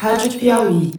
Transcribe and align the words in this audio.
Rádio 0.00 0.38
Piauí. 0.38 0.92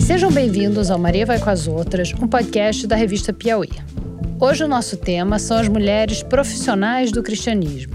Sejam 0.00 0.32
bem-vindos 0.32 0.90
ao 0.90 0.98
Maria 0.98 1.24
Vai 1.24 1.38
com 1.38 1.48
as 1.48 1.68
Outras, 1.68 2.12
um 2.20 2.26
podcast 2.26 2.84
da 2.84 2.96
revista 2.96 3.32
Piauí. 3.32 3.70
Hoje 4.40 4.64
o 4.64 4.68
nosso 4.68 4.96
tema 4.96 5.38
são 5.38 5.56
as 5.56 5.68
mulheres 5.68 6.20
profissionais 6.20 7.12
do 7.12 7.22
cristianismo. 7.22 7.94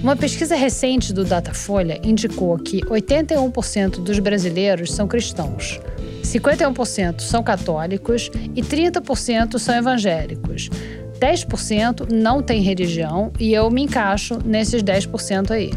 Uma 0.00 0.14
pesquisa 0.14 0.54
recente 0.54 1.12
do 1.12 1.24
Datafolha 1.24 2.00
indicou 2.04 2.58
que 2.58 2.80
81% 2.82 4.00
dos 4.00 4.20
brasileiros 4.20 4.92
são 4.92 5.08
cristãos, 5.08 5.80
51% 6.22 7.22
são 7.22 7.42
católicos 7.42 8.30
e 8.54 8.62
30% 8.62 9.58
são 9.58 9.74
evangélicos. 9.74 10.70
10% 11.18 12.12
não 12.12 12.40
tem 12.40 12.62
religião 12.62 13.32
e 13.40 13.52
eu 13.52 13.68
me 13.68 13.82
encaixo 13.82 14.38
nesses 14.44 14.80
10% 14.80 15.50
aí. 15.50 15.72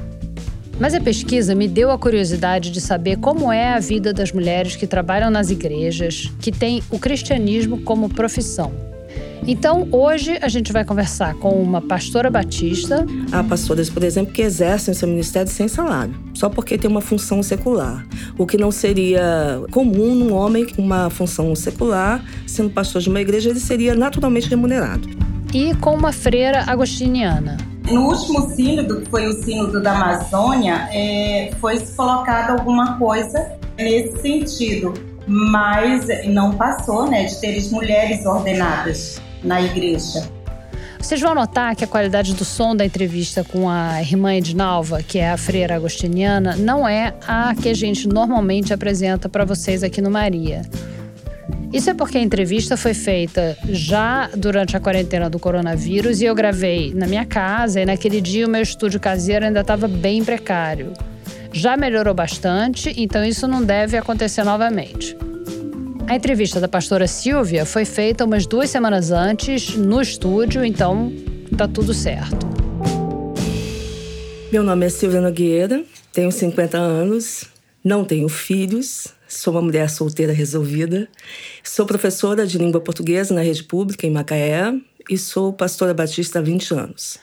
Mas 0.80 0.94
a 0.94 1.02
pesquisa 1.02 1.56
me 1.56 1.68
deu 1.68 1.90
a 1.90 1.98
curiosidade 1.98 2.70
de 2.70 2.80
saber 2.80 3.18
como 3.18 3.52
é 3.52 3.74
a 3.74 3.80
vida 3.80 4.14
das 4.14 4.32
mulheres 4.32 4.76
que 4.76 4.86
trabalham 4.86 5.32
nas 5.32 5.50
igrejas, 5.50 6.32
que 6.40 6.52
têm 6.52 6.84
o 6.92 7.00
cristianismo 7.00 7.82
como 7.82 8.10
profissão. 8.10 8.72
Então, 9.46 9.88
hoje 9.92 10.38
a 10.42 10.48
gente 10.50 10.74
vai 10.74 10.84
conversar 10.84 11.34
com 11.36 11.50
uma 11.50 11.82
pastora 11.82 12.30
batista. 12.30 13.06
Há 13.32 13.44
pastoras, 13.44 13.90
por 13.90 14.04
exemplo, 14.04 14.34
que 14.34 14.42
exercem 14.42 14.94
seu 14.94 15.08
ministério 15.08 15.50
sem 15.50 15.68
salário, 15.68 16.14
só 16.34 16.50
porque 16.50 16.78
tem 16.78 16.90
uma 16.90 17.02
função 17.02 17.42
secular. 17.42 18.06
O 18.38 18.46
que 18.46 18.58
não 18.58 18.72
seria 18.72 19.62
comum 19.72 20.14
num 20.14 20.34
homem 20.34 20.68
com 20.68 20.82
uma 20.82 21.10
função 21.10 21.56
secular, 21.56 22.24
sendo 22.46 22.70
pastor 22.70 23.02
de 23.02 23.10
uma 23.10 23.22
igreja, 23.22 23.50
ele 23.50 23.60
seria 23.60 23.96
naturalmente 23.96 24.50
remunerado. 24.50 25.08
E 25.54 25.74
com 25.76 25.96
uma 25.96 26.12
freira 26.12 26.64
agostiniana. 26.68 27.58
No 27.92 28.08
último 28.08 28.54
sínodo, 28.54 29.02
que 29.02 29.10
foi 29.10 29.28
o 29.28 29.44
sínodo 29.44 29.82
da 29.82 29.94
Amazônia, 29.94 30.90
é, 30.92 31.52
foi 31.60 31.80
colocado 31.96 32.60
alguma 32.60 32.98
coisa 32.98 33.54
nesse 33.78 34.22
sentido, 34.22 34.94
mas 35.26 36.06
não 36.28 36.56
passou, 36.56 37.10
né, 37.10 37.26
de 37.26 37.40
ter 37.40 37.72
mulheres 37.72 38.26
ordenadas 38.26 39.22
na 39.42 39.62
igreja. 39.62 40.30
Vocês 41.00 41.22
vão 41.22 41.34
notar 41.34 41.74
que 41.76 41.86
a 41.86 41.88
qualidade 41.88 42.34
do 42.34 42.44
som 42.44 42.76
da 42.76 42.86
entrevista 42.86 43.42
com 43.42 43.70
a 43.70 44.02
irmã 44.02 44.34
Edinalva, 44.34 45.02
que 45.02 45.20
é 45.20 45.32
a 45.32 45.38
freira 45.38 45.76
agostiniana, 45.76 46.58
não 46.58 46.86
é 46.86 47.14
a 47.26 47.56
que 47.56 47.70
a 47.70 47.74
gente 47.74 48.08
normalmente 48.08 48.74
apresenta 48.74 49.30
para 49.30 49.46
vocês 49.46 49.84
aqui 49.84 50.02
no 50.02 50.12
Maria. 50.12 50.64
Isso 51.74 51.90
é 51.90 51.94
porque 51.94 52.18
a 52.18 52.22
entrevista 52.22 52.78
foi 52.78 52.94
feita 52.94 53.58
já 53.70 54.30
durante 54.36 54.78
a 54.78 54.80
quarentena 54.80 55.30
do 55.30 55.38
coronavírus 55.38 56.22
e 56.22 56.26
eu 56.26 56.34
gravei 56.34 56.94
na 56.94 57.06
minha 57.06 57.26
casa 57.26 57.82
e 57.82 57.86
naquele 57.86 58.22
dia 58.22 58.48
o 58.48 58.50
meu 58.50 58.62
estúdio 58.62 59.00
caseiro 59.00 59.46
ainda 59.46 59.60
estava 59.60 59.88
bem 59.88 60.24
precário. 60.24 60.94
Já 61.52 61.76
melhorou 61.76 62.14
bastante, 62.14 62.94
então 62.96 63.24
isso 63.24 63.48
não 63.48 63.64
deve 63.64 63.98
acontecer 63.98 64.44
novamente. 64.44 65.18
A 66.08 66.16
entrevista 66.16 66.62
da 66.62 66.70
pastora 66.70 67.06
Silvia 67.06 67.66
foi 67.66 67.84
feita 67.84 68.24
umas 68.24 68.48
duas 68.48 68.70
semanas 68.70 69.12
antes 69.12 69.76
no 69.76 70.02
estúdio, 70.02 70.64
então 70.64 71.12
tá 71.58 71.68
tudo 71.68 71.94
certo. 71.94 72.48
Meu 74.52 74.64
nome 74.64 74.86
é 74.86 74.90
Silvia 74.90 75.20
Nogueira, 75.20 75.84
tenho 76.14 76.32
50 76.32 76.78
anos, 76.78 77.44
não 77.84 78.06
tenho 78.06 78.30
filhos, 78.30 79.17
sou 79.38 79.54
uma 79.54 79.62
mulher 79.62 79.88
solteira 79.90 80.34
resolvida, 80.34 81.08
sou 81.64 81.86
professora 81.86 82.46
de 82.46 82.58
língua 82.58 82.82
portuguesa 82.82 83.36
na 83.36 83.42
rede 83.42 83.64
pública 83.64 84.08
em 84.08 84.10
Macaé 84.10 84.74
e 85.08 85.18
sou 85.18 85.54
pastora 85.54 85.94
batista 85.94 86.40
há 86.40 86.42
20 86.42 86.74
anos. 86.74 87.20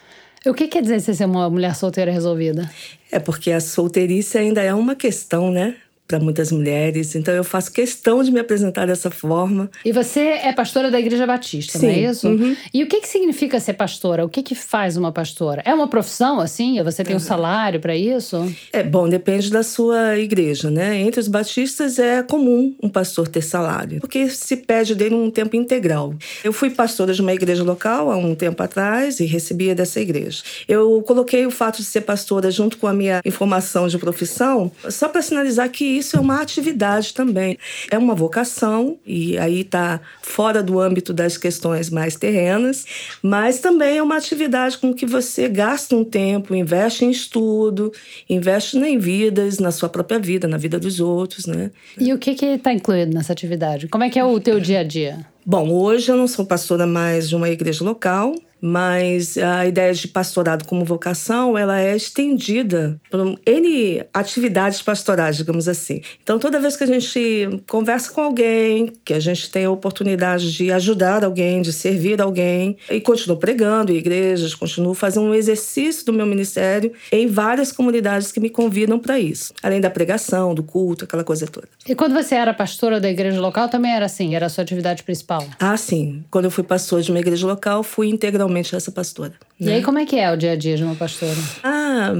O 0.46 0.54
que 0.54 0.68
quer 0.68 0.82
dizer 0.82 1.00
você 1.00 1.12
ser 1.12 1.24
uma 1.24 1.50
mulher 1.50 1.74
solteira 1.74 2.12
resolvida? 2.12 2.70
É 3.10 3.18
porque 3.18 3.50
a 3.50 3.60
solteirice 3.60 4.38
ainda 4.38 4.62
é 4.62 4.72
uma 4.72 4.94
questão, 4.94 5.50
né? 5.50 5.74
Para 6.06 6.20
muitas 6.20 6.52
mulheres. 6.52 7.14
Então 7.14 7.34
eu 7.34 7.44
faço 7.44 7.72
questão 7.72 8.22
de 8.22 8.30
me 8.30 8.38
apresentar 8.38 8.86
dessa 8.86 9.10
forma. 9.10 9.70
E 9.84 9.92
você 9.92 10.20
é 10.20 10.52
pastora 10.52 10.90
da 10.90 11.00
Igreja 11.00 11.26
Batista, 11.26 11.78
Sim. 11.78 11.86
não 11.86 11.94
é 11.94 11.98
isso? 11.98 12.28
Uhum. 12.28 12.56
E 12.72 12.82
o 12.82 12.86
que, 12.86 13.00
que 13.00 13.08
significa 13.08 13.58
ser 13.58 13.74
pastora? 13.74 14.24
O 14.24 14.28
que, 14.28 14.42
que 14.42 14.54
faz 14.54 14.96
uma 14.96 15.10
pastora? 15.10 15.62
É 15.64 15.74
uma 15.74 15.88
profissão 15.88 16.40
assim? 16.40 16.82
Você 16.82 17.02
tem 17.02 17.16
um 17.16 17.20
salário 17.20 17.80
para 17.80 17.96
isso? 17.96 18.52
É 18.72 18.82
bom, 18.82 19.08
depende 19.08 19.50
da 19.50 19.62
sua 19.62 20.18
igreja, 20.18 20.70
né? 20.70 20.98
Entre 21.00 21.20
os 21.20 21.28
batistas 21.28 21.98
é 21.98 22.22
comum 22.22 22.74
um 22.82 22.88
pastor 22.88 23.28
ter 23.28 23.42
salário, 23.42 24.00
porque 24.00 24.28
se 24.28 24.56
pede 24.56 24.94
dele 24.94 25.14
um 25.14 25.30
tempo 25.30 25.56
integral. 25.56 26.14
Eu 26.42 26.52
fui 26.52 26.70
pastora 26.70 27.12
de 27.12 27.22
uma 27.22 27.32
igreja 27.32 27.62
local 27.62 28.10
há 28.10 28.16
um 28.16 28.34
tempo 28.34 28.62
atrás 28.62 29.20
e 29.20 29.24
recebia 29.24 29.74
dessa 29.74 30.00
igreja. 30.00 30.42
Eu 30.68 31.02
coloquei 31.02 31.46
o 31.46 31.50
fato 31.50 31.78
de 31.78 31.84
ser 31.84 32.02
pastora 32.02 32.50
junto 32.50 32.76
com 32.76 32.86
a 32.86 32.92
minha 32.92 33.20
informação 33.24 33.88
de 33.88 33.98
profissão 33.98 34.70
só 34.90 35.08
para 35.08 35.22
sinalizar 35.22 35.70
que 35.70 35.93
isso 35.98 36.16
é 36.16 36.20
uma 36.20 36.40
atividade 36.40 37.14
também. 37.14 37.58
É 37.90 37.98
uma 37.98 38.14
vocação, 38.14 38.98
e 39.06 39.36
aí 39.38 39.60
está 39.60 40.00
fora 40.22 40.62
do 40.62 40.80
âmbito 40.80 41.12
das 41.12 41.36
questões 41.36 41.90
mais 41.90 42.16
terrenas, 42.16 42.84
mas 43.22 43.58
também 43.58 43.98
é 43.98 44.02
uma 44.02 44.16
atividade 44.16 44.78
com 44.78 44.94
que 44.94 45.06
você 45.06 45.48
gasta 45.48 45.94
um 45.96 46.04
tempo, 46.04 46.54
investe 46.54 47.04
em 47.04 47.10
estudo, 47.10 47.92
investe 48.28 48.78
em 48.78 48.98
vidas, 48.98 49.58
na 49.58 49.70
sua 49.70 49.88
própria 49.88 50.18
vida, 50.18 50.46
na 50.48 50.56
vida 50.56 50.78
dos 50.78 51.00
outros, 51.00 51.46
né? 51.46 51.70
E 51.98 52.12
o 52.12 52.18
que 52.18 52.30
está 52.30 52.72
incluído 52.72 53.14
nessa 53.14 53.32
atividade? 53.32 53.88
Como 53.88 54.04
é 54.04 54.10
que 54.10 54.18
é 54.18 54.24
o 54.24 54.40
teu 54.40 54.60
dia 54.60 54.80
a 54.80 54.84
dia? 54.84 55.26
Bom, 55.46 55.70
hoje 55.70 56.10
eu 56.10 56.16
não 56.16 56.26
sou 56.26 56.46
pastora 56.46 56.86
mais 56.86 57.28
de 57.28 57.36
uma 57.36 57.50
igreja 57.50 57.84
local, 57.84 58.34
mas 58.66 59.36
a 59.36 59.66
ideia 59.66 59.92
de 59.92 60.08
pastorado 60.08 60.64
como 60.64 60.86
vocação 60.86 61.58
ela 61.58 61.78
é 61.78 61.94
estendida 61.94 62.98
por 63.10 63.38
N 63.44 64.02
atividades 64.14 64.80
pastorais, 64.80 65.36
digamos 65.36 65.68
assim. 65.68 66.00
Então, 66.22 66.38
toda 66.38 66.58
vez 66.58 66.74
que 66.74 66.84
a 66.84 66.86
gente 66.86 67.62
conversa 67.68 68.10
com 68.10 68.22
alguém, 68.22 68.90
que 69.04 69.12
a 69.12 69.20
gente 69.20 69.50
tem 69.50 69.66
a 69.66 69.70
oportunidade 69.70 70.50
de 70.50 70.72
ajudar 70.72 71.24
alguém, 71.24 71.60
de 71.60 71.74
servir 71.74 72.22
alguém, 72.22 72.78
e 72.88 73.02
continuo 73.02 73.36
pregando 73.36 73.92
em 73.92 73.96
igrejas, 73.96 74.54
continuo 74.54 74.94
fazendo 74.94 75.26
um 75.26 75.34
exercício 75.34 76.06
do 76.06 76.12
meu 76.14 76.24
ministério 76.24 76.90
em 77.12 77.26
várias 77.26 77.70
comunidades 77.70 78.32
que 78.32 78.40
me 78.40 78.48
convidam 78.48 78.98
para 78.98 79.20
isso, 79.20 79.52
além 79.62 79.78
da 79.78 79.90
pregação, 79.90 80.54
do 80.54 80.62
culto, 80.62 81.04
aquela 81.04 81.22
coisa 81.22 81.46
toda. 81.46 81.68
E 81.86 81.94
quando 81.94 82.14
você 82.14 82.34
era 82.34 82.54
pastora 82.54 82.98
da 82.98 83.10
igreja 83.10 83.38
local, 83.38 83.68
também 83.68 83.92
era 83.92 84.06
assim? 84.06 84.34
Era 84.34 84.46
a 84.46 84.48
sua 84.48 84.64
atividade 84.64 85.02
principal? 85.02 85.46
Ah, 85.60 85.76
sim. 85.76 86.24
Quando 86.30 86.46
eu 86.46 86.50
fui 86.50 86.64
pastor 86.64 87.02
de 87.02 87.10
uma 87.10 87.20
igreja 87.20 87.46
local, 87.46 87.82
fui 87.82 88.08
integralmente 88.08 88.53
essa 88.76 88.92
pastora. 88.92 89.34
E 89.60 89.70
aí, 89.70 89.82
como 89.82 89.98
é 89.98 90.04
que 90.04 90.16
é 90.16 90.32
o 90.32 90.36
dia 90.36 90.52
a 90.52 90.56
dia 90.56 90.76
de 90.76 90.82
uma 90.82 90.96
pastora? 90.96 91.36
Ah, 91.62 92.12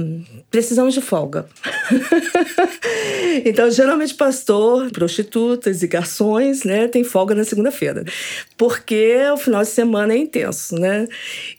precisamos 0.49 0.93
de 0.93 1.01
folga. 1.01 1.45
então, 3.45 3.69
geralmente, 3.69 4.13
pastor, 4.13 4.89
prostitutas 4.91 5.83
e 5.83 5.87
garçons, 5.87 6.63
né, 6.63 6.87
tem 6.87 7.03
folga 7.03 7.35
na 7.35 7.43
segunda-feira. 7.43 8.05
Porque 8.57 9.17
o 9.33 9.37
final 9.37 9.61
de 9.61 9.67
semana 9.67 10.13
é 10.13 10.17
intenso, 10.17 10.75
né? 10.75 11.07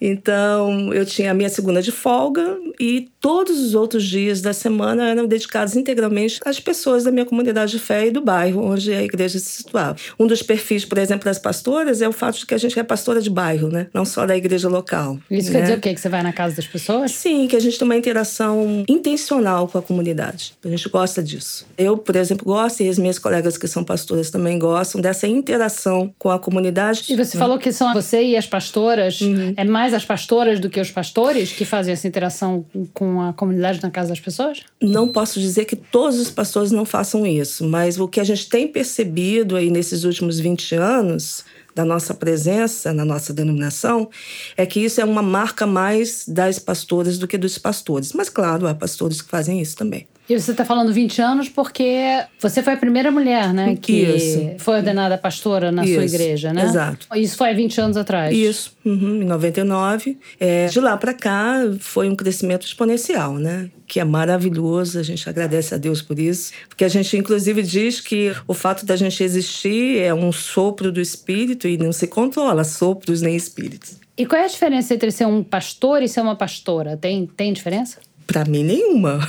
Então, 0.00 0.94
eu 0.94 1.04
tinha 1.04 1.30
a 1.32 1.34
minha 1.34 1.50
segunda 1.50 1.82
de 1.82 1.92
folga 1.92 2.56
e 2.80 3.10
todos 3.20 3.60
os 3.60 3.74
outros 3.74 4.04
dias 4.04 4.40
da 4.40 4.54
semana 4.54 5.10
eram 5.10 5.26
dedicados 5.26 5.76
integralmente 5.76 6.40
às 6.44 6.58
pessoas 6.58 7.04
da 7.04 7.10
minha 7.10 7.26
comunidade 7.26 7.72
de 7.72 7.78
fé 7.78 8.06
e 8.06 8.10
do 8.10 8.22
bairro 8.22 8.64
onde 8.64 8.94
a 8.94 9.02
igreja 9.02 9.38
se 9.38 9.50
situava. 9.50 9.96
Um 10.18 10.26
dos 10.26 10.42
perfis, 10.42 10.86
por 10.86 10.96
exemplo, 10.96 11.26
das 11.26 11.38
pastoras 11.38 12.00
é 12.00 12.08
o 12.08 12.12
fato 12.12 12.38
de 12.38 12.46
que 12.46 12.54
a 12.54 12.58
gente 12.58 12.78
é 12.78 12.82
pastora 12.82 13.20
de 13.20 13.28
bairro, 13.28 13.68
né? 13.68 13.88
Não 13.92 14.06
só 14.06 14.24
da 14.24 14.36
igreja 14.36 14.68
local. 14.68 15.18
Isso 15.30 15.52
né? 15.52 15.65
Dizer 15.66 15.78
o 15.78 15.80
quê? 15.80 15.94
Que 15.94 16.00
você 16.00 16.08
vai 16.08 16.22
na 16.22 16.32
casa 16.32 16.56
das 16.56 16.66
pessoas? 16.66 17.12
Sim, 17.12 17.46
que 17.46 17.56
a 17.56 17.60
gente 17.60 17.78
tem 17.78 17.86
uma 17.86 17.96
interação 17.96 18.84
intencional 18.88 19.68
com 19.68 19.78
a 19.78 19.82
comunidade. 19.82 20.54
A 20.64 20.68
gente 20.68 20.88
gosta 20.88 21.22
disso. 21.22 21.66
Eu, 21.76 21.96
por 21.96 22.16
exemplo, 22.16 22.44
gosto 22.44 22.82
e 22.82 22.88
as 22.88 22.98
minhas 22.98 23.18
colegas 23.18 23.56
que 23.58 23.66
são 23.66 23.84
pastoras 23.84 24.30
também 24.30 24.58
gostam 24.58 25.00
dessa 25.00 25.26
interação 25.26 26.12
com 26.18 26.30
a 26.30 26.38
comunidade. 26.38 27.04
E 27.08 27.16
você 27.16 27.36
falou 27.36 27.58
que 27.58 27.72
são 27.72 27.92
você 27.92 28.22
e 28.22 28.36
as 28.36 28.46
pastoras, 28.46 29.20
uhum. 29.20 29.54
é 29.56 29.64
mais 29.64 29.94
as 29.94 30.04
pastoras 30.04 30.60
do 30.60 30.68
que 30.70 30.80
os 30.80 30.90
pastores 30.90 31.52
que 31.52 31.64
fazem 31.64 31.92
essa 31.92 32.06
interação 32.06 32.64
com 32.92 33.20
a 33.20 33.32
comunidade 33.32 33.82
na 33.82 33.90
casa 33.90 34.10
das 34.10 34.20
pessoas? 34.20 34.62
Não 34.80 35.08
posso 35.08 35.40
dizer 35.40 35.64
que 35.64 35.76
todos 35.76 36.18
os 36.18 36.30
pastores 36.30 36.70
não 36.70 36.84
façam 36.84 37.26
isso, 37.26 37.66
mas 37.66 37.98
o 37.98 38.08
que 38.08 38.20
a 38.20 38.24
gente 38.24 38.48
tem 38.48 38.68
percebido 38.68 39.56
aí 39.56 39.70
nesses 39.70 40.04
últimos 40.04 40.38
20 40.38 40.74
anos 40.74 41.44
da 41.76 41.84
nossa 41.84 42.14
presença 42.14 42.90
na 42.90 43.04
nossa 43.04 43.34
denominação 43.34 44.08
é 44.56 44.64
que 44.64 44.80
isso 44.80 44.98
é 44.98 45.04
uma 45.04 45.20
marca 45.20 45.66
mais 45.66 46.24
das 46.26 46.58
pastoras 46.58 47.18
do 47.18 47.28
que 47.28 47.36
dos 47.36 47.58
pastores. 47.58 48.14
Mas, 48.14 48.30
claro, 48.30 48.66
há 48.66 48.74
pastores 48.74 49.20
que 49.20 49.28
fazem 49.28 49.60
isso 49.60 49.76
também. 49.76 50.08
E 50.28 50.38
você 50.38 50.50
está 50.50 50.64
falando 50.64 50.92
20 50.92 51.22
anos 51.22 51.48
porque 51.48 52.24
você 52.38 52.62
foi 52.62 52.72
a 52.72 52.76
primeira 52.76 53.10
mulher, 53.12 53.52
né? 53.54 53.76
Que 53.80 54.02
Isso. 54.02 54.54
foi 54.58 54.76
ordenada 54.76 55.16
pastora 55.16 55.70
na 55.70 55.84
Isso. 55.84 55.94
sua 55.94 56.04
igreja, 56.04 56.52
né? 56.52 56.64
Exato. 56.64 57.06
Isso 57.14 57.36
foi 57.36 57.50
há 57.50 57.52
20 57.52 57.80
anos 57.80 57.96
atrás. 57.96 58.36
Isso, 58.36 58.72
uhum, 58.84 59.22
em 59.22 59.24
99. 59.24 60.18
É, 60.40 60.66
de 60.66 60.80
lá 60.80 60.96
para 60.96 61.14
cá 61.14 61.60
foi 61.78 62.08
um 62.08 62.16
crescimento 62.16 62.66
exponencial, 62.66 63.34
né? 63.34 63.70
Que 63.86 64.00
é 64.00 64.04
maravilhoso, 64.04 64.98
a 64.98 65.02
gente 65.02 65.28
agradece 65.28 65.74
a 65.74 65.78
Deus 65.78 66.02
por 66.02 66.18
isso. 66.18 66.52
Porque 66.68 66.84
a 66.84 66.88
gente, 66.88 67.16
inclusive, 67.16 67.62
diz 67.62 68.00
que 68.00 68.34
o 68.48 68.54
fato 68.54 68.84
da 68.84 68.96
gente 68.96 69.22
existir 69.22 70.00
é 70.00 70.12
um 70.12 70.32
sopro 70.32 70.90
do 70.90 71.00
Espírito 71.00 71.68
e 71.68 71.78
não 71.78 71.92
se 71.92 72.08
controla 72.08 72.64
sopros 72.64 73.22
nem 73.22 73.36
espíritos. 73.36 74.00
E 74.18 74.24
qual 74.24 74.40
é 74.40 74.46
a 74.46 74.48
diferença 74.48 74.94
entre 74.94 75.10
ser 75.10 75.26
um 75.26 75.44
pastor 75.44 76.02
e 76.02 76.08
ser 76.08 76.22
uma 76.22 76.34
pastora? 76.34 76.96
Tem, 76.96 77.26
tem 77.26 77.52
diferença? 77.52 77.98
Para 78.26 78.44
mim, 78.44 78.64
nenhuma. 78.64 79.20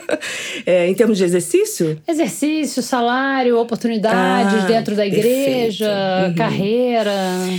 é, 0.64 0.88
em 0.88 0.94
termos 0.94 1.18
de 1.18 1.24
exercício? 1.24 2.00
Exercício, 2.08 2.82
salário, 2.82 3.58
oportunidades 3.58 4.64
ah, 4.64 4.66
dentro 4.66 4.96
da 4.96 5.06
igreja, 5.06 5.90
uhum. 6.28 6.34
carreira. 6.34 7.12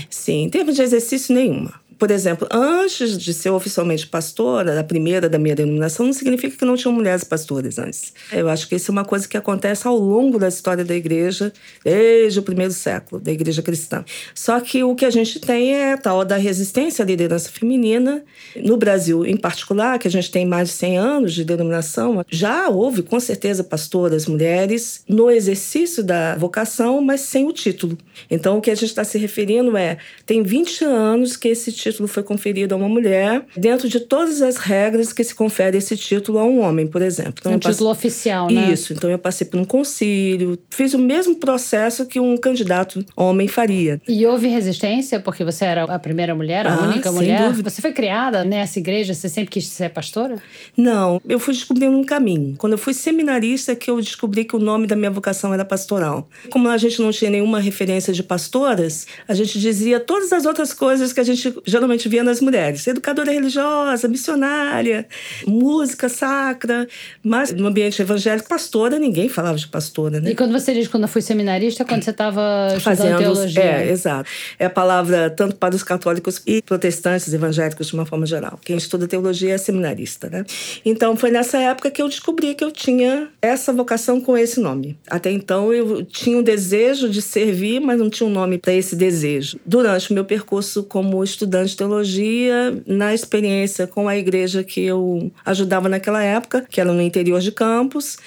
Sim, 0.09 0.43
em 0.43 0.49
termos 0.49 0.75
de 0.75 0.81
exercício, 0.81 1.35
nenhuma 1.35 1.80
por 2.01 2.09
exemplo, 2.09 2.47
antes 2.49 3.15
de 3.15 3.31
ser 3.31 3.51
oficialmente 3.51 4.07
pastora, 4.07 4.79
a 4.79 4.83
primeira 4.83 5.29
da 5.29 5.37
minha 5.37 5.55
denominação, 5.55 6.07
não 6.07 6.13
significa 6.13 6.57
que 6.57 6.65
não 6.65 6.75
tinham 6.75 6.91
mulheres 6.91 7.23
pastoras 7.23 7.77
antes. 7.77 8.11
Eu 8.31 8.49
acho 8.49 8.67
que 8.67 8.73
isso 8.73 8.89
é 8.89 8.91
uma 8.91 9.05
coisa 9.05 9.27
que 9.27 9.37
acontece 9.37 9.87
ao 9.87 9.95
longo 9.95 10.39
da 10.39 10.47
história 10.47 10.83
da 10.83 10.95
igreja, 10.95 11.53
desde 11.83 12.39
o 12.39 12.41
primeiro 12.41 12.73
século, 12.73 13.21
da 13.21 13.31
igreja 13.31 13.61
cristã. 13.61 14.03
Só 14.33 14.59
que 14.59 14.83
o 14.83 14.95
que 14.95 15.05
a 15.05 15.11
gente 15.11 15.39
tem 15.39 15.75
é 15.75 15.93
a 15.93 15.97
tal 15.97 16.25
da 16.25 16.37
resistência 16.37 17.03
à 17.03 17.05
liderança 17.05 17.51
feminina. 17.51 18.23
No 18.55 18.77
Brasil, 18.77 19.23
em 19.23 19.37
particular, 19.37 19.99
que 19.99 20.07
a 20.07 20.11
gente 20.11 20.31
tem 20.31 20.43
mais 20.43 20.69
de 20.69 20.73
100 20.73 20.97
anos 20.97 21.33
de 21.35 21.45
denominação, 21.45 22.25
já 22.31 22.67
houve, 22.67 23.03
com 23.03 23.19
certeza, 23.19 23.63
pastoras 23.63 24.25
mulheres 24.25 25.03
no 25.07 25.29
exercício 25.29 26.03
da 26.03 26.35
vocação, 26.35 26.99
mas 26.99 27.21
sem 27.21 27.47
o 27.47 27.53
título. 27.53 27.95
Então, 28.27 28.57
o 28.57 28.61
que 28.61 28.71
a 28.71 28.75
gente 28.75 28.89
está 28.89 29.03
se 29.03 29.19
referindo 29.19 29.77
é, 29.77 29.99
tem 30.25 30.41
20 30.41 30.83
anos 30.83 31.37
que 31.37 31.47
esse 31.47 31.71
título 31.71 31.90
título 31.91 32.07
foi 32.07 32.23
conferido 32.23 32.73
a 32.73 32.77
uma 32.77 32.89
mulher, 32.89 33.45
dentro 33.55 33.87
de 33.87 33.99
todas 33.99 34.41
as 34.41 34.57
regras 34.57 35.13
que 35.13 35.23
se 35.23 35.35
confere 35.35 35.77
esse 35.77 35.95
título 35.97 36.39
a 36.39 36.43
um 36.43 36.61
homem, 36.61 36.87
por 36.87 37.01
exemplo. 37.01 37.35
Então, 37.39 37.53
um 37.53 37.59
título 37.59 37.89
passe... 37.89 38.07
oficial, 38.07 38.49
né? 38.49 38.71
Isso. 38.71 38.93
Então 38.93 39.09
eu 39.09 39.19
passei 39.19 39.45
por 39.45 39.59
um 39.59 39.65
concílio, 39.65 40.57
fiz 40.69 40.93
o 40.93 40.99
mesmo 40.99 41.35
processo 41.35 42.05
que 42.05 42.19
um 42.19 42.37
candidato 42.37 43.03
homem 43.15 43.47
faria. 43.47 44.01
E 44.07 44.25
houve 44.25 44.47
resistência 44.47 45.19
porque 45.19 45.43
você 45.43 45.65
era 45.65 45.83
a 45.83 45.99
primeira 45.99 46.33
mulher, 46.33 46.65
a 46.65 46.75
ah, 46.75 46.81
única 46.83 47.11
mulher? 47.11 47.47
Dúvida. 47.47 47.69
Você 47.69 47.81
foi 47.81 47.91
criada 47.91 48.43
nessa 48.43 48.79
igreja? 48.79 49.13
Você 49.13 49.29
sempre 49.29 49.51
quis 49.51 49.67
ser 49.67 49.89
pastora? 49.89 50.35
Não, 50.75 51.21
eu 51.27 51.39
fui 51.39 51.53
descobrindo 51.53 51.97
um 51.97 52.03
caminho. 52.03 52.55
Quando 52.57 52.73
eu 52.73 52.77
fui 52.77 52.93
seminarista, 52.93 53.75
que 53.75 53.89
eu 53.89 53.99
descobri 53.99 54.45
que 54.45 54.55
o 54.55 54.59
nome 54.59 54.87
da 54.87 54.95
minha 54.95 55.11
vocação 55.11 55.53
era 55.53 55.65
pastoral. 55.65 56.27
Como 56.49 56.69
a 56.69 56.77
gente 56.77 57.01
não 57.01 57.11
tinha 57.11 57.29
nenhuma 57.29 57.59
referência 57.59 58.13
de 58.13 58.23
pastoras, 58.23 59.07
a 59.27 59.33
gente 59.33 59.59
dizia 59.59 59.99
todas 59.99 60.31
as 60.31 60.45
outras 60.45 60.73
coisas 60.73 61.11
que 61.11 61.19
a 61.19 61.23
gente 61.23 61.53
já 61.65 61.79
geralmente 61.81 62.07
via 62.07 62.23
nas 62.23 62.39
mulheres. 62.39 62.85
Educadora 62.85 63.31
religiosa, 63.31 64.07
missionária, 64.07 65.07
música 65.47 66.07
sacra, 66.07 66.87
mas 67.23 67.51
no 67.51 67.67
ambiente 67.67 68.01
evangélico, 68.01 68.47
pastora, 68.47 68.99
ninguém 68.99 69.27
falava 69.27 69.57
de 69.57 69.67
pastora, 69.67 70.19
né? 70.19 70.31
E 70.31 70.35
quando 70.35 70.51
você 70.51 70.73
diz 70.73 70.87
quando 70.87 71.03
eu 71.03 71.09
fui 71.09 71.21
seminarista, 71.21 71.83
quando 71.83 72.03
você 72.03 72.11
estava 72.11 72.77
Fazendo, 72.79 73.17
teologia? 73.17 73.63
É, 73.63 73.89
exato. 73.89 74.29
É 74.59 74.65
a 74.65 74.69
palavra 74.69 75.29
tanto 75.29 75.55
para 75.55 75.75
os 75.75 75.83
católicos 75.83 76.41
e 76.45 76.61
protestantes 76.61 77.33
evangélicos 77.33 77.87
de 77.87 77.93
uma 77.93 78.05
forma 78.05 78.25
geral. 78.25 78.59
Quem 78.63 78.77
estuda 78.77 79.07
teologia 79.07 79.55
é 79.55 79.57
seminarista, 79.57 80.29
né? 80.29 80.45
Então 80.85 81.15
foi 81.15 81.31
nessa 81.31 81.57
época 81.57 81.89
que 81.89 82.01
eu 82.01 82.07
descobri 82.07 82.53
que 82.53 82.63
eu 82.63 82.71
tinha 82.71 83.29
essa 83.41 83.73
vocação 83.73 84.21
com 84.21 84.37
esse 84.37 84.59
nome. 84.59 84.97
Até 85.09 85.31
então 85.31 85.73
eu 85.73 86.05
tinha 86.05 86.37
o 86.37 86.43
desejo 86.43 87.09
de 87.09 87.21
servir, 87.21 87.79
mas 87.79 87.99
não 87.99 88.09
tinha 88.09 88.27
um 88.27 88.31
nome 88.31 88.57
para 88.57 88.73
esse 88.73 88.95
desejo. 88.95 89.59
Durante 89.65 90.11
o 90.11 90.13
meu 90.13 90.25
percurso 90.25 90.83
como 90.83 91.23
estudante 91.23 91.70
de 91.71 91.77
teologia 91.77 92.81
na 92.85 93.13
experiência 93.13 93.87
com 93.87 94.07
a 94.07 94.15
igreja 94.15 94.63
que 94.63 94.81
eu 94.81 95.31
ajudava 95.45 95.89
naquela 95.89 96.23
época, 96.23 96.65
que 96.69 96.79
era 96.79 96.91
no 96.91 97.01
interior 97.01 97.39
de 97.39 97.51
Campos. 97.51 98.17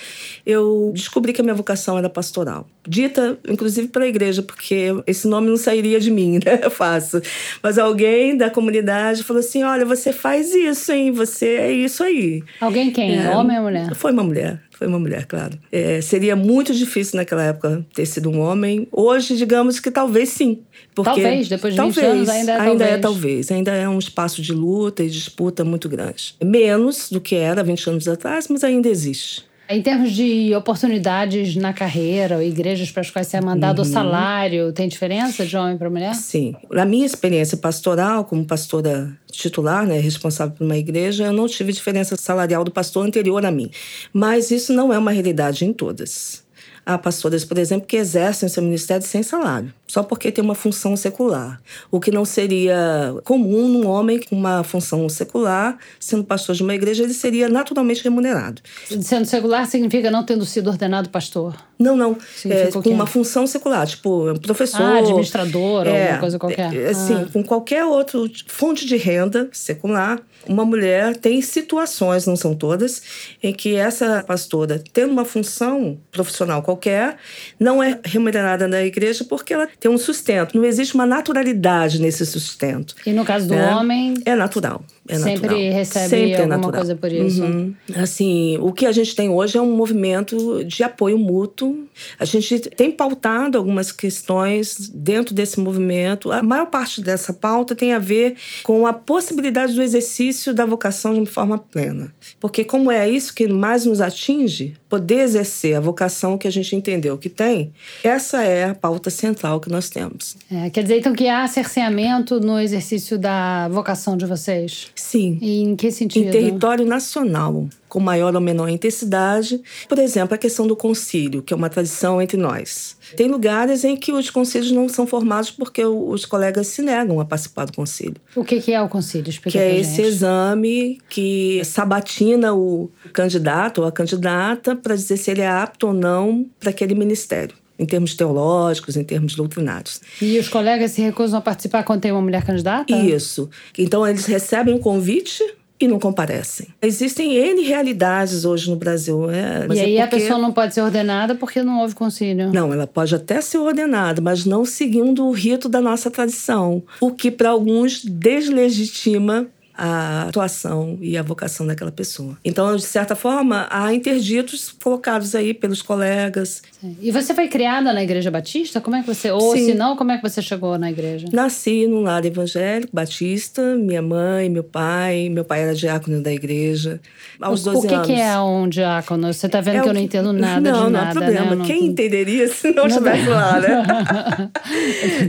Eu 0.44 0.90
descobri 0.94 1.32
que 1.32 1.40
a 1.40 1.44
minha 1.44 1.54
vocação 1.54 1.96
era 1.96 2.10
pastoral. 2.10 2.66
Dita, 2.86 3.38
inclusive, 3.48 3.88
para 3.88 4.04
a 4.04 4.08
igreja, 4.08 4.42
porque 4.42 4.88
esse 5.06 5.26
nome 5.26 5.48
não 5.48 5.56
sairia 5.56 5.98
de 5.98 6.10
mim, 6.10 6.38
né? 6.44 6.60
É 6.62 6.70
fácil. 6.70 7.22
Mas 7.62 7.78
alguém 7.78 8.36
da 8.36 8.50
comunidade 8.50 9.22
falou 9.22 9.40
assim: 9.40 9.62
olha, 9.62 9.84
você 9.84 10.12
faz 10.12 10.54
isso, 10.54 10.92
hein? 10.92 11.12
Você 11.12 11.46
é 11.46 11.72
isso 11.72 12.02
aí. 12.02 12.42
Alguém 12.60 12.90
quem? 12.90 13.16
É, 13.16 13.30
Homem 13.30 13.56
ou 13.58 13.64
mulher? 13.64 13.94
Foi 13.94 14.12
uma 14.12 14.22
mulher. 14.22 14.60
Foi 14.84 14.88
uma 14.90 14.98
mulher, 14.98 15.24
claro. 15.24 15.58
É, 15.72 16.02
seria 16.02 16.36
muito 16.36 16.74
difícil 16.74 17.16
naquela 17.16 17.42
época 17.42 17.86
ter 17.94 18.04
sido 18.04 18.28
um 18.28 18.38
homem. 18.38 18.86
Hoje, 18.92 19.34
digamos 19.34 19.80
que 19.80 19.90
talvez 19.90 20.28
sim. 20.28 20.60
Porque, 20.94 21.22
talvez, 21.22 21.48
depois 21.48 21.72
de 21.72 21.78
talvez, 21.78 21.96
20 21.96 22.04
anos 22.04 22.28
ainda 22.28 22.52
é 22.52 22.60
ainda 22.60 22.66
talvez. 22.66 22.90
é 22.90 22.98
talvez. 22.98 23.50
Ainda 23.50 23.70
é 23.72 23.88
um 23.88 23.98
espaço 23.98 24.42
de 24.42 24.52
luta 24.52 25.02
e 25.02 25.08
disputa 25.08 25.64
muito 25.64 25.88
grande. 25.88 26.34
Menos 26.44 27.08
do 27.10 27.18
que 27.18 27.34
era 27.34 27.62
20 27.62 27.88
anos 27.88 28.08
atrás, 28.08 28.46
mas 28.48 28.62
ainda 28.62 28.86
existe. 28.86 29.46
Em 29.66 29.80
termos 29.80 30.12
de 30.12 30.54
oportunidades 30.54 31.56
na 31.56 31.72
carreira, 31.72 32.36
ou 32.36 32.42
igrejas 32.42 32.90
para 32.90 33.00
as 33.00 33.10
quais 33.10 33.28
você 33.28 33.38
é 33.38 33.40
mandado, 33.40 33.78
uhum. 33.78 33.84
o 33.84 33.90
salário, 33.90 34.72
tem 34.72 34.86
diferença 34.86 35.46
de 35.46 35.56
homem 35.56 35.78
para 35.78 35.88
mulher? 35.88 36.14
Sim. 36.14 36.54
Na 36.70 36.84
minha 36.84 37.06
experiência 37.06 37.56
pastoral, 37.56 38.26
como 38.26 38.44
pastora 38.44 39.16
titular, 39.30 39.86
né, 39.86 39.98
responsável 39.98 40.54
por 40.54 40.64
uma 40.64 40.76
igreja, 40.76 41.24
eu 41.24 41.32
não 41.32 41.46
tive 41.46 41.72
diferença 41.72 42.14
salarial 42.16 42.62
do 42.62 42.70
pastor 42.70 43.06
anterior 43.06 43.44
a 43.44 43.50
mim. 43.50 43.70
Mas 44.12 44.50
isso 44.50 44.72
não 44.72 44.92
é 44.92 44.98
uma 44.98 45.10
realidade 45.10 45.64
em 45.64 45.72
todas. 45.72 46.44
Há 46.84 46.98
pastoras, 46.98 47.44
por 47.46 47.56
exemplo, 47.56 47.86
que 47.86 47.96
exercem 47.96 48.46
seu 48.46 48.62
ministério 48.62 49.06
sem 49.06 49.22
salário, 49.22 49.72
só 49.94 50.02
porque 50.02 50.32
tem 50.32 50.42
uma 50.42 50.56
função 50.56 50.96
secular. 50.96 51.60
O 51.88 52.00
que 52.00 52.10
não 52.10 52.24
seria 52.24 53.14
comum 53.22 53.68
num 53.68 53.86
homem 53.86 54.20
com 54.20 54.34
uma 54.34 54.64
função 54.64 55.08
secular, 55.08 55.78
sendo 56.00 56.24
pastor 56.24 56.56
de 56.56 56.64
uma 56.64 56.74
igreja, 56.74 57.04
ele 57.04 57.14
seria 57.14 57.48
naturalmente 57.48 58.02
remunerado. 58.02 58.60
Sendo 59.00 59.24
secular 59.24 59.68
significa 59.68 60.10
não 60.10 60.24
tendo 60.24 60.44
sido 60.44 60.66
ordenado 60.68 61.10
pastor? 61.10 61.54
Não, 61.78 61.96
não. 61.96 62.16
É, 62.44 62.72
com 62.72 62.90
uma 62.90 63.06
função 63.06 63.46
secular, 63.46 63.86
tipo 63.86 64.36
professor. 64.40 64.82
Ah, 64.82 64.98
administrador, 64.98 65.86
é, 65.86 66.02
alguma 66.02 66.18
coisa 66.18 66.38
qualquer. 66.40 66.74
É, 66.74 66.92
sim, 66.92 67.14
ah. 67.14 67.28
com 67.32 67.44
qualquer 67.44 67.84
outra 67.84 68.18
fonte 68.48 68.86
de 68.86 68.96
renda 68.96 69.48
secular, 69.52 70.20
uma 70.48 70.64
mulher 70.64 71.16
tem 71.16 71.40
situações, 71.40 72.26
não 72.26 72.36
são 72.36 72.54
todas, 72.54 73.02
em 73.42 73.52
que 73.52 73.76
essa 73.76 74.24
pastora, 74.26 74.82
tendo 74.92 75.12
uma 75.12 75.24
função 75.24 75.98
profissional 76.10 76.62
qualquer, 76.62 77.16
não 77.58 77.82
é 77.82 77.98
remunerada 78.04 78.68
na 78.68 78.82
igreja 78.82 79.24
porque 79.24 79.54
ela 79.54 79.68
tem 79.84 79.90
um 79.90 79.98
sustento. 79.98 80.56
Não 80.56 80.64
existe 80.64 80.94
uma 80.94 81.04
naturalidade 81.04 82.00
nesse 82.00 82.24
sustento. 82.24 82.94
E 83.04 83.12
no 83.12 83.22
caso 83.22 83.46
do 83.46 83.54
né? 83.54 83.74
homem? 83.74 84.14
É 84.24 84.34
natural. 84.34 84.82
É 85.06 85.18
sempre 85.18 85.48
natural. 85.48 85.72
recebe 85.72 86.08
sempre 86.08 86.32
é 86.32 86.40
alguma 86.42 86.70
é 86.70 86.72
coisa 86.72 86.96
por 86.96 87.12
isso. 87.12 87.42
Uhum. 87.42 87.74
Assim, 87.96 88.56
o 88.58 88.72
que 88.72 88.86
a 88.86 88.92
gente 88.92 89.14
tem 89.14 89.28
hoje 89.28 89.58
é 89.58 89.60
um 89.60 89.76
movimento 89.76 90.64
de 90.64 90.82
apoio 90.82 91.18
mútuo. 91.18 91.86
A 92.18 92.24
gente 92.24 92.58
tem 92.58 92.90
pautado 92.90 93.58
algumas 93.58 93.92
questões 93.92 94.90
dentro 94.94 95.34
desse 95.34 95.60
movimento. 95.60 96.32
A 96.32 96.42
maior 96.42 96.66
parte 96.66 97.02
dessa 97.02 97.34
pauta 97.34 97.74
tem 97.74 97.92
a 97.92 97.98
ver 97.98 98.36
com 98.62 98.86
a 98.86 98.92
possibilidade 98.94 99.74
do 99.74 99.82
exercício 99.82 100.54
da 100.54 100.64
vocação 100.64 101.22
de 101.22 101.30
forma 101.30 101.58
plena. 101.58 102.12
Porque 102.40 102.64
como 102.64 102.90
é 102.90 103.08
isso 103.08 103.34
que 103.34 103.46
mais 103.46 103.84
nos 103.84 104.00
atinge, 104.00 104.74
poder 104.88 105.20
exercer 105.20 105.76
a 105.76 105.80
vocação 105.80 106.38
que 106.38 106.48
a 106.48 106.50
gente 106.50 106.74
entendeu 106.74 107.18
que 107.18 107.28
tem, 107.28 107.72
essa 108.02 108.42
é 108.42 108.70
a 108.70 108.74
pauta 108.74 109.10
central 109.10 109.60
que 109.60 109.68
nós 109.68 109.90
temos. 109.90 110.36
É, 110.50 110.70
quer 110.70 110.82
dizer, 110.82 110.98
então, 110.98 111.12
que 111.12 111.28
há 111.28 111.46
cerceamento 111.46 112.40
no 112.40 112.58
exercício 112.58 113.18
da 113.18 113.68
vocação 113.68 114.16
de 114.16 114.24
vocês? 114.24 114.93
Sim. 114.94 115.38
E 115.40 115.62
em 115.62 115.74
que 115.76 115.90
sentido? 115.90 116.28
Em 116.28 116.30
território 116.30 116.86
nacional, 116.86 117.68
com 117.88 118.00
maior 118.00 118.34
ou 118.34 118.40
menor 118.40 118.68
intensidade. 118.68 119.60
Por 119.88 119.98
exemplo, 119.98 120.34
a 120.34 120.38
questão 120.38 120.66
do 120.66 120.76
concílio, 120.76 121.42
que 121.42 121.52
é 121.52 121.56
uma 121.56 121.68
tradição 121.68 122.20
entre 122.20 122.36
nós. 122.36 122.96
Tem 123.16 123.28
lugares 123.28 123.84
em 123.84 123.96
que 123.96 124.12
os 124.12 124.30
concílios 124.30 124.70
não 124.70 124.88
são 124.88 125.06
formados 125.06 125.50
porque 125.50 125.84
os 125.84 126.24
colegas 126.24 126.68
se 126.68 126.82
negam 126.82 127.20
a 127.20 127.24
participar 127.24 127.66
do 127.66 127.72
concílio. 127.72 128.16
O 128.34 128.44
que 128.44 128.72
é 128.72 128.80
o 128.80 128.88
concílio? 128.88 129.30
Explica 129.30 129.58
que 129.58 129.64
é 129.64 129.78
esse 129.78 130.02
exame 130.02 130.98
que 131.08 131.62
sabatina 131.64 132.54
o 132.54 132.90
candidato 133.12 133.82
ou 133.82 133.86
a 133.86 133.92
candidata 133.92 134.76
para 134.76 134.94
dizer 134.94 135.16
se 135.16 135.30
ele 135.30 135.40
é 135.40 135.48
apto 135.48 135.88
ou 135.88 135.92
não 135.92 136.46
para 136.58 136.70
aquele 136.70 136.94
ministério 136.94 137.63
em 137.78 137.86
termos 137.86 138.14
teológicos, 138.14 138.96
em 138.96 139.04
termos 139.04 139.34
doutrinários. 139.34 140.00
E 140.20 140.38
os 140.38 140.48
colegas 140.48 140.92
se 140.92 141.02
recusam 141.02 141.38
a 141.38 141.42
participar 141.42 141.82
quando 141.82 142.00
tem 142.00 142.12
uma 142.12 142.22
mulher 142.22 142.44
candidata? 142.44 142.94
Isso. 142.94 143.50
Então, 143.76 144.06
eles 144.06 144.26
recebem 144.26 144.74
um 144.74 144.78
convite 144.78 145.42
e 145.80 145.88
não 145.88 145.98
comparecem. 145.98 146.68
Existem 146.80 147.34
N 147.34 147.62
realidades 147.62 148.44
hoje 148.44 148.70
no 148.70 148.76
Brasil. 148.76 149.30
É, 149.30 149.66
e 149.74 149.80
aí 149.80 149.96
é 149.96 150.02
porque... 150.02 150.16
a 150.16 150.20
pessoa 150.20 150.38
não 150.38 150.52
pode 150.52 150.72
ser 150.72 150.82
ordenada 150.82 151.34
porque 151.34 151.62
não 151.62 151.80
houve 151.80 151.94
concílio. 151.94 152.52
Não, 152.52 152.72
ela 152.72 152.86
pode 152.86 153.14
até 153.14 153.40
ser 153.40 153.58
ordenada, 153.58 154.20
mas 154.20 154.44
não 154.44 154.64
seguindo 154.64 155.26
o 155.26 155.32
rito 155.32 155.68
da 155.68 155.80
nossa 155.80 156.10
tradição. 156.10 156.82
O 157.00 157.10
que 157.10 157.30
para 157.30 157.50
alguns 157.50 158.04
deslegitima 158.04 159.48
a 159.76 160.28
atuação 160.28 160.96
e 161.00 161.18
a 161.18 161.22
vocação 161.22 161.66
daquela 161.66 161.90
pessoa. 161.90 162.38
Então, 162.44 162.74
de 162.76 162.82
certa 162.82 163.16
forma, 163.16 163.66
há 163.70 163.92
interditos 163.92 164.74
colocados 164.82 165.34
aí 165.34 165.52
pelos 165.52 165.82
colegas. 165.82 166.62
Sim. 166.80 166.96
E 167.00 167.10
você 167.10 167.34
foi 167.34 167.48
criada 167.48 167.92
na 167.92 168.02
Igreja 168.02 168.30
Batista? 168.30 168.80
Como 168.80 168.94
é 168.96 169.00
que 169.00 169.06
você. 169.06 169.30
Ou 169.30 169.52
Sim. 169.52 169.66
se 169.66 169.74
não, 169.74 169.96
como 169.96 170.12
é 170.12 170.16
que 170.16 170.22
você 170.22 170.40
chegou 170.40 170.78
na 170.78 170.90
igreja? 170.90 171.26
Nasci 171.32 171.86
num 171.86 172.02
lar 172.02 172.24
evangélico, 172.24 172.94
batista, 172.94 173.74
minha 173.74 174.02
mãe, 174.02 174.48
meu 174.48 174.62
pai. 174.62 175.28
Meu 175.28 175.44
pai 175.44 175.62
era 175.62 175.74
diácono 175.74 176.20
da 176.22 176.32
igreja. 176.32 177.00
Aos 177.40 177.62
12 177.64 177.78
o 177.78 177.88
que, 177.88 177.94
anos. 177.94 178.06
que 178.06 178.12
é 178.12 178.38
um 178.38 178.68
diácono? 178.68 179.32
Você 179.32 179.46
está 179.46 179.60
vendo 179.60 179.78
é 179.78 179.80
que 179.80 179.88
eu 179.88 179.94
não 179.94 180.00
entendo 180.00 180.32
nada 180.32 180.70
não, 180.70 180.86
de 180.86 180.90
nada. 180.90 180.90
Não, 180.90 180.90
não 180.90 181.00
há 181.00 181.12
problema. 181.12 181.56
Né? 181.56 181.64
Quem 181.66 181.86
entenderia 181.86 182.48
se 182.48 182.70
não, 182.70 182.86
estivesse 182.86 183.28
lá, 183.28 183.60
né? 183.60 184.50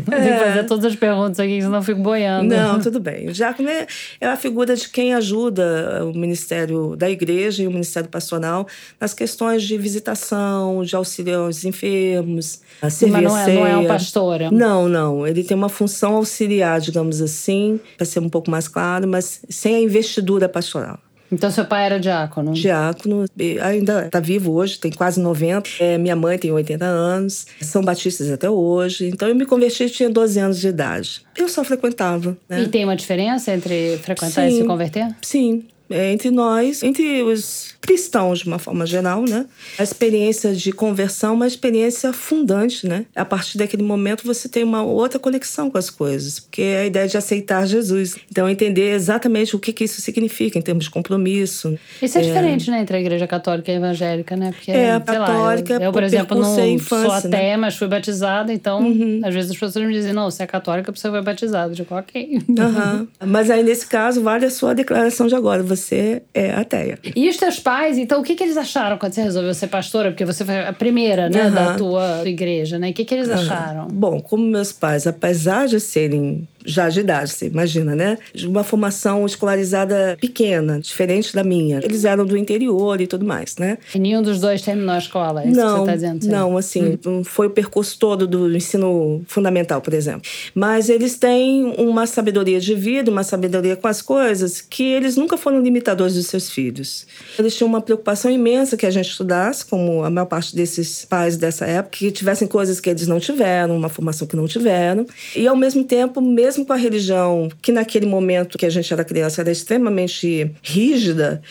Que 0.05 0.45
fazer 0.45 0.63
todas 0.65 0.85
as 0.85 0.95
perguntas 0.95 1.39
aqui, 1.39 1.61
senão 1.61 1.77
eu 1.77 1.83
fico 1.83 1.99
boiando. 1.99 2.55
Não, 2.55 2.79
tudo 2.79 2.99
bem. 2.99 3.27
O 3.27 3.33
diácono 3.33 3.69
é, 3.69 3.87
é 4.19 4.34
a 4.35 4.37
figura 4.37 4.75
de 4.75 4.87
quem 4.89 5.13
ajuda 5.13 6.05
o 6.05 6.17
Ministério 6.17 6.95
da 6.95 7.09
Igreja 7.09 7.63
e 7.63 7.67
o 7.67 7.71
Ministério 7.71 8.09
Pastoral 8.09 8.67
nas 8.99 9.13
questões 9.13 9.63
de 9.63 9.77
visitação, 9.77 10.83
de 10.83 10.95
auxílio 10.95 11.45
aos 11.45 11.63
enfermos, 11.63 12.61
a 12.81 12.89
Sim, 12.89 13.07
mas 13.11 13.23
não 13.23 13.37
é, 13.37 13.53
não 13.53 13.67
é 13.67 13.77
um 13.77 13.87
pastor. 13.87 14.41
é 14.41 14.51
Não, 14.51 14.87
não. 14.87 15.25
Ele 15.25 15.43
tem 15.43 15.55
uma 15.55 15.69
função 15.69 16.15
auxiliar, 16.15 16.79
digamos 16.79 17.21
assim, 17.21 17.79
para 17.97 18.05
ser 18.05 18.19
um 18.19 18.29
pouco 18.29 18.51
mais 18.51 18.67
claro, 18.67 19.07
mas 19.07 19.41
sem 19.49 19.75
a 19.75 19.79
investidura 19.79 20.47
pastoral. 20.49 20.99
Então 21.35 21.51
seu 21.51 21.65
pai 21.65 21.85
era 21.85 21.99
diácono. 21.99 22.53
Diácono, 22.53 23.25
e 23.37 23.59
ainda 23.59 24.05
está 24.05 24.21
vivo 24.21 24.53
hoje, 24.53 24.79
tem 24.79 24.91
quase 24.91 25.19
90. 25.19 25.69
É, 25.79 25.97
minha 25.97 26.15
mãe 26.15 26.37
tem 26.37 26.51
80 26.51 26.85
anos, 26.85 27.45
são 27.61 27.83
batistas 27.83 28.31
até 28.31 28.49
hoje. 28.49 29.09
Então 29.09 29.27
eu 29.27 29.35
me 29.35 29.45
converti, 29.45 29.89
tinha 29.89 30.09
12 30.09 30.39
anos 30.39 30.59
de 30.59 30.69
idade. 30.69 31.21
Eu 31.35 31.49
só 31.49 31.63
frequentava, 31.63 32.37
né? 32.47 32.61
E 32.61 32.67
tem 32.67 32.85
uma 32.85 32.95
diferença 32.95 33.53
entre 33.53 33.97
frequentar 33.97 34.47
e 34.47 34.51
Sim. 34.51 34.61
se 34.61 34.63
converter? 34.65 35.15
Sim, 35.21 35.65
entre 35.89 36.31
nós, 36.31 36.81
entre 36.83 37.21
os 37.23 37.75
cristãos 37.81 38.39
de 38.39 38.47
uma 38.47 38.57
forma 38.57 38.85
geral, 38.85 39.23
né? 39.23 39.45
A 39.77 39.83
experiência 39.83 40.53
de 40.53 40.71
conversão 40.71 41.31
é 41.31 41.33
uma 41.33 41.47
experiência 41.47 42.11
fundante, 42.11 42.87
né? 42.87 43.05
A 43.15 43.23
partir 43.23 43.57
daquele 43.57 43.83
momento 43.83 44.25
você 44.25 44.49
tem 44.49 44.63
uma 44.63 44.83
outra 44.83 45.19
conexão 45.19 45.69
com 45.69 45.77
as 45.77 45.89
coisas, 45.89 46.39
porque 46.39 46.61
é 46.61 46.79
a 46.79 46.85
ideia 46.85 47.07
de 47.07 47.17
aceitar 47.17 47.67
Jesus. 47.67 48.15
Então 48.31 48.49
entender 48.49 48.91
exatamente 48.93 49.55
o 49.55 49.59
que, 49.59 49.71
que 49.71 49.83
isso 49.83 50.01
significa 50.01 50.57
em 50.57 50.61
termos 50.61 50.85
de 50.85 50.89
compromisso. 50.89 51.77
Isso 52.01 52.17
é, 52.17 52.21
diferente, 52.21 52.71
né, 52.71 52.81
entre 52.81 52.97
a 52.97 52.99
igreja 52.99 53.27
católica 53.27 53.71
e 53.71 53.75
a 53.75 53.77
evangélica, 53.77 54.35
né? 54.35 54.51
Porque, 54.51 54.71
É, 54.71 54.93
a 54.93 55.03
sei 55.03 55.19
lá, 55.19 55.27
católica, 55.27 55.73
eu, 55.75 55.81
eu, 55.81 55.91
por 55.91 56.03
exemplo, 56.03 56.39
não 56.39 56.51
é 56.53 56.55
sou 56.55 56.65
infância, 56.65 57.29
né? 57.29 57.55
Uhum. 57.55 57.61
mas 57.61 57.75
fui 57.75 57.87
batizada, 57.87 58.51
então, 58.51 58.79
às 59.23 59.33
vezes 59.33 59.51
as 59.51 59.57
pessoas 59.57 59.85
me 59.85 59.93
dizem, 59.93 60.13
não, 60.13 60.29
você 60.29 60.43
é 60.43 60.47
católica, 60.47 60.91
você 60.91 61.09
foi 61.09 61.21
batizado. 61.21 61.71
Eu 61.71 61.75
digo, 61.75 61.95
ok. 61.95 62.41
Aham. 62.57 63.07
Mas 63.25 63.49
aí, 63.49 63.63
nesse 63.63 63.85
caso, 63.85 64.21
vale 64.21 64.45
a 64.45 64.49
sua 64.49 64.73
declaração 64.73 65.27
de 65.27 65.35
agora. 65.35 65.63
Você 65.75 66.23
é 66.33 66.51
ateia. 66.51 66.97
E 67.15 67.27
os 67.29 67.37
teus 67.37 67.59
pais, 67.59 67.97
então, 67.97 68.21
o 68.21 68.23
que, 68.23 68.35
que 68.35 68.43
eles 68.43 68.57
acharam 68.57 68.97
quando 68.97 69.13
você 69.13 69.21
resolveu 69.21 69.53
ser 69.53 69.67
pastora? 69.67 70.11
Porque 70.11 70.25
você 70.25 70.45
foi 70.45 70.59
a 70.59 70.73
primeira, 70.73 71.29
né, 71.29 71.41
Aham. 71.41 71.51
da 71.51 71.75
tua 71.75 72.23
igreja, 72.25 72.79
né? 72.79 72.89
O 72.89 72.93
que, 72.93 73.05
que 73.05 73.13
eles 73.13 73.29
acharam? 73.29 73.87
Bom, 73.87 74.19
como 74.21 74.45
meus 74.45 74.71
pais, 74.71 75.05
apesar 75.07 75.67
de 75.67 75.79
serem 75.79 76.47
já 76.65 76.89
de 76.89 76.99
idade, 76.99 77.31
você 77.31 77.47
imagina, 77.47 77.95
né? 77.95 78.17
De 78.33 78.47
uma 78.47 78.63
formação 78.63 79.25
escolarizada 79.25 80.17
pequena, 80.19 80.79
diferente 80.79 81.33
da 81.33 81.43
minha. 81.43 81.79
Eles 81.83 82.05
eram 82.05 82.25
do 82.25 82.35
interior 82.35 82.99
e 83.01 83.07
tudo 83.07 83.25
mais, 83.25 83.55
né? 83.57 83.77
E 83.93 83.99
nenhum 83.99 84.21
dos 84.21 84.39
dois 84.39 84.61
terminou 84.61 84.95
a 84.95 84.97
escola, 84.97 85.43
é 85.43 85.47
não, 85.47 85.79
você 85.79 85.85
tá 85.85 85.95
dizendo? 85.95 86.27
Não, 86.27 86.57
assim, 86.57 86.97
não 87.03 87.23
foi 87.23 87.47
o 87.47 87.49
percurso 87.49 87.97
todo 87.99 88.27
do 88.27 88.55
ensino 88.55 89.23
fundamental, 89.27 89.81
por 89.81 89.93
exemplo. 89.93 90.29
Mas 90.53 90.89
eles 90.89 91.17
têm 91.17 91.73
uma 91.77 92.05
sabedoria 92.05 92.59
de 92.59 92.73
vida, 92.73 93.11
uma 93.11 93.23
sabedoria 93.23 93.75
com 93.75 93.87
as 93.87 94.01
coisas, 94.01 94.61
que 94.61 94.83
eles 94.83 95.15
nunca 95.15 95.37
foram 95.37 95.61
limitadores 95.61 96.15
dos 96.15 96.27
seus 96.27 96.49
filhos. 96.49 97.05
Eles 97.37 97.55
tinham 97.55 97.67
uma 97.67 97.81
preocupação 97.81 98.31
imensa 98.31 98.77
que 98.77 98.85
a 98.85 98.91
gente 98.91 99.09
estudasse, 99.09 99.65
como 99.65 100.03
a 100.03 100.09
maior 100.09 100.25
parte 100.25 100.55
desses 100.55 101.05
pais 101.05 101.37
dessa 101.37 101.65
época, 101.65 101.97
que 101.97 102.11
tivessem 102.11 102.47
coisas 102.47 102.79
que 102.79 102.89
eles 102.89 103.07
não 103.07 103.19
tiveram, 103.19 103.75
uma 103.75 103.89
formação 103.89 104.27
que 104.27 104.35
não 104.35 104.47
tiveram. 104.47 105.05
E, 105.35 105.47
ao 105.47 105.55
mesmo 105.55 105.83
tempo, 105.83 106.21
mesmo 106.21 106.54
com 106.63 106.73
a 106.73 106.77
religião, 106.77 107.49
que 107.61 107.71
naquele 107.71 108.05
momento 108.05 108.57
que 108.57 108.65
a 108.65 108.69
gente 108.69 108.93
era 108.93 109.03
criança 109.03 109.41
era 109.41 109.51
extremamente 109.51 110.51
rígida, 110.61 111.41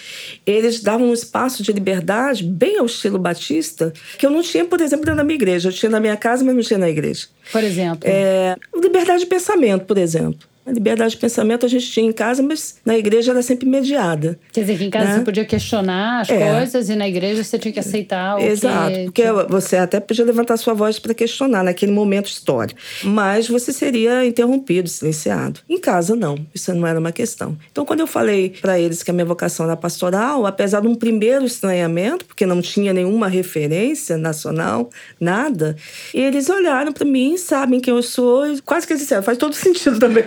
eles 0.46 0.80
davam 0.80 1.08
um 1.08 1.12
espaço 1.12 1.62
de 1.62 1.72
liberdade 1.72 2.44
bem 2.44 2.78
ao 2.78 2.86
estilo 2.86 3.18
batista, 3.18 3.92
que 4.18 4.24
eu 4.24 4.30
não 4.30 4.42
tinha, 4.42 4.64
por 4.64 4.80
exemplo, 4.80 5.04
dentro 5.04 5.16
da 5.16 5.24
minha 5.24 5.34
igreja. 5.34 5.68
Eu 5.68 5.72
tinha 5.72 5.90
na 5.90 6.00
minha 6.00 6.16
casa, 6.16 6.44
mas 6.44 6.54
não 6.54 6.62
tinha 6.62 6.78
na 6.78 6.88
igreja. 6.88 7.26
Por 7.50 7.62
exemplo. 7.62 8.08
É, 8.08 8.56
liberdade 8.74 9.20
de 9.20 9.26
pensamento, 9.26 9.84
por 9.84 9.98
exemplo. 9.98 10.53
A 10.66 10.72
liberdade 10.72 11.10
de 11.12 11.16
pensamento 11.18 11.66
a 11.66 11.68
gente 11.68 11.90
tinha 11.90 12.08
em 12.08 12.12
casa, 12.12 12.42
mas 12.42 12.76
na 12.84 12.96
igreja 12.96 13.32
era 13.32 13.42
sempre 13.42 13.68
mediada. 13.68 14.38
Quer 14.52 14.62
dizer, 14.62 14.78
que 14.78 14.84
em 14.84 14.90
casa 14.90 15.04
né? 15.06 15.18
você 15.18 15.24
podia 15.24 15.44
questionar 15.44 16.20
as 16.22 16.30
É. 16.30 16.52
coisas 16.52 16.88
e 16.88 16.94
na 16.94 17.06
igreja 17.06 17.44
você 17.44 17.58
tinha 17.58 17.72
que 17.72 17.80
aceitar 17.80 18.36
o 18.36 18.40
Exato, 18.40 18.92
que... 18.94 19.04
porque 19.04 19.22
você 19.48 19.76
até 19.76 20.00
podia 20.00 20.24
levantar 20.24 20.56
sua 20.56 20.72
voz 20.72 20.98
para 20.98 21.12
questionar 21.12 21.62
naquele 21.62 21.92
momento 21.92 22.28
histórico, 22.28 22.80
mas 23.02 23.46
você 23.46 23.72
seria 23.72 24.24
interrompido, 24.24 24.88
silenciado. 24.88 25.60
Em 25.68 25.78
casa, 25.78 26.16
não, 26.16 26.38
isso 26.54 26.72
não 26.74 26.86
era 26.86 26.98
uma 26.98 27.12
questão. 27.12 27.56
Então, 27.70 27.84
quando 27.84 28.00
eu 28.00 28.06
falei 28.06 28.54
para 28.60 28.78
eles 28.80 29.02
que 29.02 29.10
a 29.10 29.14
minha 29.14 29.26
vocação 29.26 29.66
era 29.66 29.76
pastoral, 29.76 30.46
apesar 30.46 30.80
de 30.80 30.88
um 30.88 30.94
primeiro 30.94 31.44
estranhamento, 31.44 32.24
porque 32.24 32.46
não 32.46 32.62
tinha 32.62 32.92
nenhuma 32.92 33.28
referência 33.28 34.16
nacional, 34.16 34.88
nada, 35.20 35.76
eles 36.12 36.48
olharam 36.48 36.92
para 36.92 37.04
mim, 37.04 37.36
sabem 37.36 37.80
quem 37.80 37.94
eu 37.94 38.02
sou, 38.02 38.44
quase 38.64 38.86
que 38.86 38.94
eles 38.94 39.02
disseram, 39.02 39.22
faz 39.22 39.36
todo 39.36 39.52
sentido 39.54 39.98
também. 39.98 40.24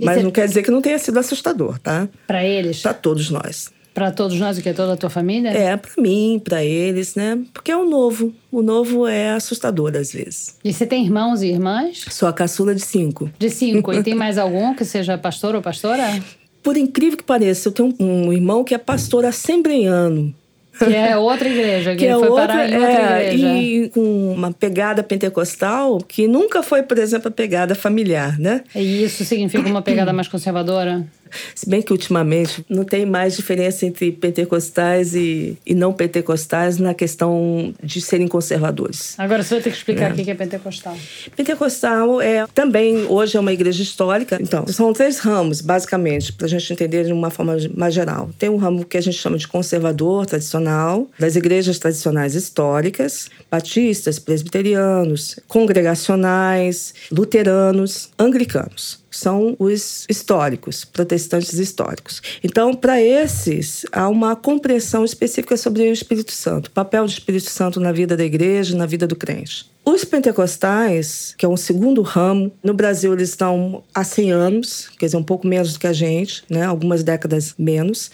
Mas 0.00 0.22
não 0.22 0.30
quer 0.30 0.46
dizer 0.46 0.62
que 0.62 0.70
não 0.70 0.80
tenha 0.82 0.98
sido 0.98 1.18
assustador, 1.18 1.78
tá? 1.78 2.08
Pra 2.26 2.44
eles, 2.44 2.80
Para 2.82 2.94
todos 2.94 3.30
nós. 3.30 3.72
pra 3.94 4.10
todos 4.10 4.38
nós, 4.40 4.58
o 4.58 4.62
que? 4.62 4.72
Toda 4.72 4.94
a 4.94 4.96
tua 4.96 5.10
família? 5.10 5.50
É, 5.50 5.76
para 5.76 5.90
mim, 6.02 6.40
para 6.44 6.64
eles, 6.64 7.14
né? 7.14 7.38
Porque 7.52 7.70
é 7.70 7.76
o 7.76 7.84
novo. 7.88 8.34
O 8.50 8.60
novo 8.62 9.06
é 9.06 9.30
assustador 9.30 9.96
às 9.96 10.12
vezes. 10.12 10.56
E 10.64 10.72
você 10.72 10.84
tem 10.84 11.04
irmãos 11.04 11.42
e 11.42 11.46
irmãs? 11.48 12.04
Sou 12.10 12.28
a 12.28 12.32
caçula 12.32 12.74
de 12.74 12.80
cinco. 12.82 13.30
De 13.38 13.48
cinco. 13.50 13.92
e 13.92 14.02
tem 14.02 14.14
mais 14.16 14.36
algum 14.38 14.74
que 14.74 14.84
seja 14.84 15.16
pastor 15.16 15.54
ou 15.54 15.62
pastora? 15.62 16.20
Por 16.62 16.76
incrível 16.76 17.16
que 17.18 17.22
pareça, 17.24 17.68
eu 17.68 17.72
tenho 17.72 17.94
um 18.00 18.32
irmão 18.32 18.64
que 18.64 18.74
é 18.74 18.78
pastor 18.78 19.24
assembleiano. 19.26 20.34
Que 20.78 20.94
é 20.94 21.16
outra 21.16 21.48
igreja, 21.48 21.90
que, 21.92 21.98
Que 21.98 22.06
é 22.06 22.14
foi 22.14 22.28
outra, 22.28 22.46
parar 22.46 22.68
em 22.68 22.74
outra 22.74 23.22
é, 23.22 23.34
igreja. 23.34 23.46
e 23.54 23.88
com 23.90 24.32
uma 24.32 24.52
pegada 24.52 25.02
pentecostal 25.02 25.98
que 25.98 26.26
nunca 26.26 26.62
foi, 26.62 26.82
por 26.82 26.98
exemplo, 26.98 27.28
a 27.28 27.30
pegada 27.30 27.74
familiar, 27.74 28.38
né? 28.38 28.62
E 28.74 29.04
isso 29.04 29.24
significa 29.24 29.68
uma 29.68 29.82
pegada 29.82 30.12
mais 30.14 30.28
conservadora? 30.28 31.06
Se 31.54 31.68
bem 31.68 31.82
que 31.82 31.92
ultimamente 31.92 32.64
não 32.68 32.84
tem 32.84 33.06
mais 33.06 33.36
diferença 33.36 33.86
entre 33.86 34.12
pentecostais 34.12 35.14
e, 35.14 35.56
e 35.66 35.74
não 35.74 35.92
pentecostais 35.92 36.78
na 36.78 36.94
questão 36.94 37.74
de 37.82 38.00
serem 38.00 38.28
conservadores. 38.28 39.14
Agora 39.18 39.42
você 39.42 39.54
vai 39.54 39.62
ter 39.62 39.70
que 39.70 39.76
explicar 39.76 40.12
o 40.12 40.14
que 40.14 40.30
é 40.30 40.34
pentecostal. 40.34 40.96
Pentecostal 41.36 42.20
é 42.20 42.46
também 42.54 43.04
hoje 43.08 43.36
é 43.36 43.40
uma 43.40 43.52
igreja 43.52 43.82
histórica. 43.82 44.38
Então, 44.40 44.66
são 44.66 44.92
três 44.92 45.18
ramos, 45.18 45.60
basicamente, 45.60 46.32
para 46.32 46.46
a 46.46 46.48
gente 46.48 46.72
entender 46.72 47.04
de 47.04 47.12
uma 47.12 47.30
forma 47.30 47.56
mais 47.76 47.94
geral. 47.94 48.30
Tem 48.38 48.48
um 48.48 48.56
ramo 48.56 48.84
que 48.84 48.96
a 48.96 49.00
gente 49.00 49.18
chama 49.18 49.36
de 49.36 49.46
conservador 49.46 50.26
tradicional, 50.26 51.08
das 51.18 51.36
igrejas 51.36 51.78
tradicionais 51.78 52.34
históricas, 52.34 53.30
batistas, 53.50 54.18
presbiterianos, 54.18 55.38
congregacionais, 55.48 56.94
luteranos, 57.10 58.10
anglicanos 58.18 59.03
são 59.16 59.56
os 59.58 60.04
históricos, 60.08 60.84
protestantes 60.84 61.58
históricos. 61.58 62.20
Então, 62.42 62.74
para 62.74 63.00
esses, 63.00 63.84
há 63.92 64.08
uma 64.08 64.36
compreensão 64.36 65.04
específica 65.04 65.56
sobre 65.56 65.82
o 65.82 65.92
Espírito 65.92 66.32
Santo, 66.32 66.70
papel 66.70 67.04
do 67.04 67.10
Espírito 67.10 67.50
Santo 67.50 67.80
na 67.80 67.92
vida 67.92 68.16
da 68.16 68.24
igreja, 68.24 68.76
na 68.76 68.86
vida 68.86 69.06
do 69.06 69.16
crente. 69.16 69.73
Os 69.86 70.02
pentecostais, 70.02 71.34
que 71.36 71.44
é 71.44 71.48
um 71.48 71.58
segundo 71.58 72.00
ramo, 72.00 72.50
no 72.62 72.72
Brasil 72.72 73.12
eles 73.12 73.28
estão 73.28 73.84
há 73.94 74.02
100 74.02 74.32
anos, 74.32 74.88
quer 74.98 75.04
dizer, 75.04 75.18
um 75.18 75.22
pouco 75.22 75.46
menos 75.46 75.74
do 75.74 75.78
que 75.78 75.86
a 75.86 75.92
gente, 75.92 76.42
né? 76.48 76.64
algumas 76.64 77.02
décadas 77.02 77.54
menos. 77.58 78.10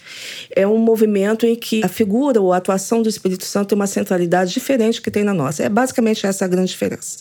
É 0.53 0.67
um 0.67 0.77
movimento 0.77 1.45
em 1.45 1.55
que 1.55 1.81
a 1.81 1.87
figura 1.87 2.41
ou 2.41 2.51
a 2.51 2.57
atuação 2.57 3.01
do 3.01 3.07
Espírito 3.07 3.45
Santo 3.45 3.69
tem 3.69 3.77
uma 3.77 3.87
centralidade 3.87 4.51
diferente 4.51 5.01
que 5.01 5.09
tem 5.09 5.23
na 5.23 5.33
nossa. 5.33 5.63
É 5.63 5.69
basicamente 5.69 6.25
essa 6.25 6.43
a 6.43 6.47
grande 6.47 6.71
diferença. 6.71 7.19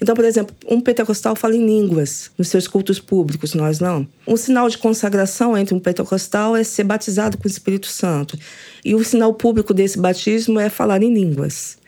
Então, 0.00 0.14
por 0.14 0.24
exemplo, 0.24 0.56
um 0.66 0.80
pentecostal 0.80 1.36
fala 1.36 1.54
em 1.54 1.66
línguas 1.66 2.30
nos 2.38 2.48
seus 2.48 2.66
cultos 2.66 2.98
públicos, 2.98 3.52
nós 3.52 3.80
não. 3.80 4.08
Um 4.26 4.36
sinal 4.36 4.70
de 4.70 4.78
consagração 4.78 5.58
entre 5.58 5.74
um 5.74 5.78
pentecostal 5.78 6.56
é 6.56 6.64
ser 6.64 6.84
batizado 6.84 7.36
com 7.36 7.44
o 7.44 7.50
Espírito 7.50 7.88
Santo. 7.88 8.38
E 8.82 8.94
o 8.94 9.04
sinal 9.04 9.34
público 9.34 9.74
desse 9.74 9.98
batismo 9.98 10.58
é 10.58 10.70
falar 10.70 11.02
em 11.02 11.12
línguas. 11.12 11.78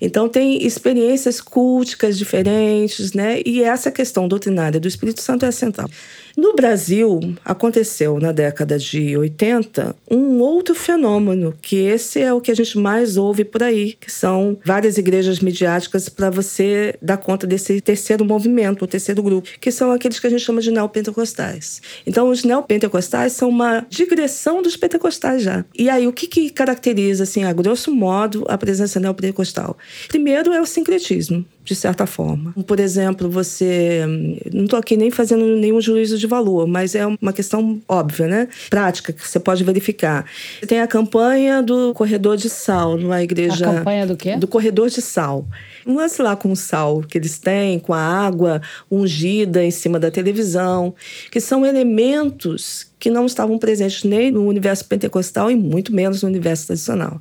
Então 0.00 0.28
tem 0.28 0.64
experiências 0.64 1.40
culticas 1.40 2.18
diferentes, 2.18 3.12
né? 3.12 3.40
E 3.44 3.62
essa 3.62 3.90
questão 3.90 4.28
doutrinária 4.28 4.80
do 4.80 4.88
Espírito 4.88 5.20
Santo 5.20 5.44
é 5.46 5.50
central. 5.50 5.88
No 6.36 6.54
Brasil, 6.54 7.20
aconteceu 7.44 8.18
na 8.18 8.32
década 8.32 8.78
de 8.78 9.16
80 9.16 9.94
um 10.10 10.40
outro 10.40 10.74
fenômeno, 10.74 11.54
que 11.60 11.76
esse 11.76 12.20
é 12.20 12.32
o 12.32 12.40
que 12.40 12.50
a 12.50 12.54
gente 12.54 12.78
mais 12.78 13.16
ouve 13.16 13.44
por 13.44 13.62
aí, 13.62 13.92
que 14.00 14.10
são 14.10 14.58
várias 14.64 14.96
igrejas 14.96 15.40
midiáticas 15.40 16.08
para 16.08 16.30
você 16.30 16.94
dar 17.02 17.18
conta 17.18 17.46
desse 17.46 17.80
terceiro 17.80 18.24
movimento, 18.24 18.84
o 18.84 18.88
terceiro 18.88 19.22
grupo, 19.22 19.48
que 19.60 19.70
são 19.70 19.92
aqueles 19.92 20.18
que 20.18 20.26
a 20.26 20.30
gente 20.30 20.44
chama 20.44 20.60
de 20.60 20.70
neopentecostais. 20.70 21.82
Então, 22.06 22.28
os 22.28 22.44
neopentecostais 22.44 23.32
são 23.32 23.48
uma 23.48 23.86
digressão 23.88 24.62
dos 24.62 24.76
pentecostais 24.76 25.42
já. 25.42 25.64
E 25.76 25.90
aí, 25.90 26.06
o 26.06 26.12
que, 26.12 26.26
que 26.26 26.50
caracteriza, 26.50 27.24
assim, 27.24 27.44
a 27.44 27.52
grosso 27.52 27.94
modo, 27.94 28.44
a 28.48 28.56
presença 28.56 28.98
neopentecostal? 28.98 29.76
Primeiro 30.08 30.52
é 30.52 30.60
o 30.60 30.66
sincretismo 30.66 31.44
de 31.64 31.74
certa 31.74 32.06
forma. 32.06 32.52
Por 32.66 32.80
exemplo, 32.80 33.30
você. 33.30 34.04
Não 34.52 34.64
estou 34.64 34.78
aqui 34.78 34.96
nem 34.96 35.10
fazendo 35.10 35.44
nenhum 35.56 35.80
juízo 35.80 36.18
de 36.18 36.26
valor, 36.26 36.66
mas 36.66 36.94
é 36.94 37.06
uma 37.06 37.32
questão 37.32 37.80
óbvia, 37.88 38.26
né? 38.26 38.48
Prática, 38.68 39.12
que 39.12 39.26
você 39.26 39.38
pode 39.38 39.62
verificar. 39.62 40.24
Tem 40.66 40.80
a 40.80 40.86
campanha 40.86 41.62
do 41.62 41.94
corredor 41.94 42.36
de 42.36 42.50
sal 42.50 42.96
numa 42.96 43.22
igreja. 43.22 43.70
A 43.70 43.74
campanha 43.74 44.06
do 44.06 44.16
quê? 44.16 44.36
Do 44.36 44.48
corredor 44.48 44.88
de 44.88 45.00
sal. 45.00 45.46
Um 45.86 45.96
lance 45.96 46.22
lá 46.22 46.36
com 46.36 46.52
o 46.52 46.56
sal 46.56 47.02
que 47.02 47.18
eles 47.18 47.38
têm, 47.38 47.78
com 47.78 47.92
a 47.92 48.00
água 48.00 48.60
ungida 48.90 49.64
em 49.64 49.70
cima 49.70 49.98
da 49.98 50.10
televisão, 50.10 50.94
que 51.30 51.40
são 51.40 51.66
elementos 51.66 52.86
que 52.98 53.10
não 53.10 53.26
estavam 53.26 53.58
presentes 53.58 54.04
nem 54.04 54.30
no 54.30 54.46
universo 54.46 54.84
pentecostal 54.84 55.50
e 55.50 55.56
muito 55.56 55.92
menos 55.92 56.22
no 56.22 56.28
universo 56.28 56.68
tradicional. 56.68 57.20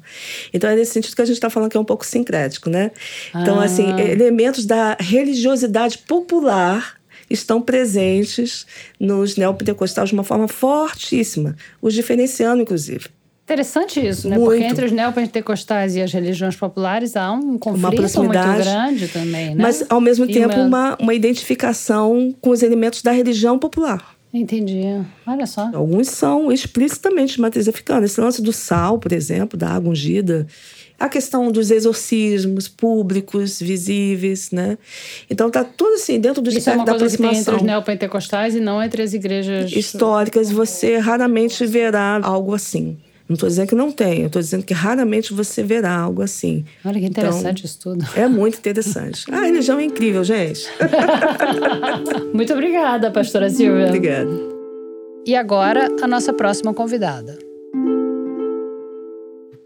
Então 0.54 0.70
é 0.70 0.76
nesse 0.76 0.92
sentido 0.92 1.16
que 1.16 1.22
a 1.22 1.26
gente 1.26 1.38
está 1.38 1.50
falando 1.50 1.72
que 1.72 1.78
é 1.78 1.80
um 1.80 1.86
pouco 1.86 2.06
sincrético, 2.06 2.70
né? 2.70 2.92
Então, 3.30 3.60
ah. 3.60 3.66
assim, 3.66 3.90
elementos 4.00 4.66
da 4.66 4.96
religiosidade 5.00 5.98
popular 5.98 7.02
estão 7.30 7.62
presentes 7.62 8.68
nos 9.00 9.38
neopentecostais 9.38 10.10
de 10.10 10.14
uma 10.14 10.24
forma 10.24 10.48
fortíssima, 10.48 11.56
os 11.82 11.94
diferenciando, 11.94 12.62
inclusive. 12.62 13.10
Interessante 13.52 14.00
isso, 14.06 14.30
né? 14.30 14.38
Muito. 14.38 14.52
Porque 14.52 14.64
entre 14.64 14.86
os 14.86 14.92
neopentecostais 14.94 15.96
e 15.98 16.02
as 16.02 16.14
religiões 16.14 16.56
populares 16.56 17.18
há 17.18 17.32
um 17.34 17.58
conflito 17.58 18.24
muito 18.24 18.32
grande 18.32 19.08
também, 19.10 19.54
né? 19.54 19.62
Mas, 19.62 19.84
ao 19.90 20.00
mesmo 20.00 20.24
e 20.24 20.32
tempo, 20.32 20.56
uma... 20.56 20.98
uma 20.98 21.14
identificação 21.14 22.34
com 22.40 22.52
os 22.52 22.64
elementos 22.64 23.02
da 23.02 23.12
religião 23.12 23.60
popular. 23.60 24.16
Entendi. 24.34 24.84
Olha 25.28 25.46
só. 25.46 25.70
Alguns 25.74 26.08
são 26.08 26.50
explicitamente 26.52 27.36
de 27.36 27.42
matriz 27.42 27.68
africana. 27.68 28.06
Esse 28.06 28.22
lance 28.22 28.42
do 28.42 28.54
sal, 28.54 28.98
por 28.98 29.12
exemplo, 29.12 29.60
da 29.60 29.68
água 29.68 29.92
ungida. 29.92 30.48
A 30.98 31.10
questão 31.10 31.52
dos 31.52 31.72
exorcismos 31.72 32.70
públicos, 32.70 33.60
visíveis, 33.60 34.52
né? 34.52 34.78
Então 35.30 35.50
tá 35.50 35.66
tudo 35.66 35.96
assim, 35.96 36.20
dentro 36.20 36.42
do 36.42 36.50
Isso 36.50 36.70
é 36.70 36.76
uma 36.76 36.86
da 36.86 36.92
coisa 36.94 37.06
aproximação. 37.06 37.40
Que 37.40 37.44
tem 37.44 37.54
entre 37.54 37.66
os 37.66 37.68
neopentecostais 37.70 38.56
e 38.56 38.62
não 38.62 38.82
entre 38.82 39.02
as 39.02 39.14
igrejas 39.14 39.72
históricas. 39.74 40.50
Você 40.50 40.98
raramente 40.98 41.66
verá 41.66 42.22
algo 42.24 42.54
assim. 42.54 42.98
Não 43.32 43.36
estou 43.36 43.48
dizendo 43.48 43.70
que 43.70 43.76
não 43.76 43.94
tem, 43.94 44.20
eu 44.20 44.28
estou 44.28 44.42
dizendo 44.42 44.66
que 44.66 44.74
raramente 44.74 45.34
você 45.34 45.64
verá 45.64 45.98
algo 45.98 46.22
assim. 46.22 46.66
Olha 46.84 47.00
que 47.00 47.06
interessante 47.06 47.60
então, 47.60 47.66
isso 47.66 47.80
tudo. 47.80 48.06
É 48.14 48.28
muito 48.28 48.58
interessante. 48.58 49.24
A 49.32 49.40
religião 49.46 49.80
é 49.80 49.86
incrível, 49.86 50.22
gente. 50.22 50.68
muito 52.36 52.52
obrigada, 52.52 53.10
pastora 53.10 53.50
Silvia. 53.50 53.86
Obrigada. 53.86 54.30
E 55.26 55.34
agora, 55.34 55.88
a 56.02 56.08
nossa 56.08 56.34
próxima 56.34 56.74
convidada. 56.74 57.40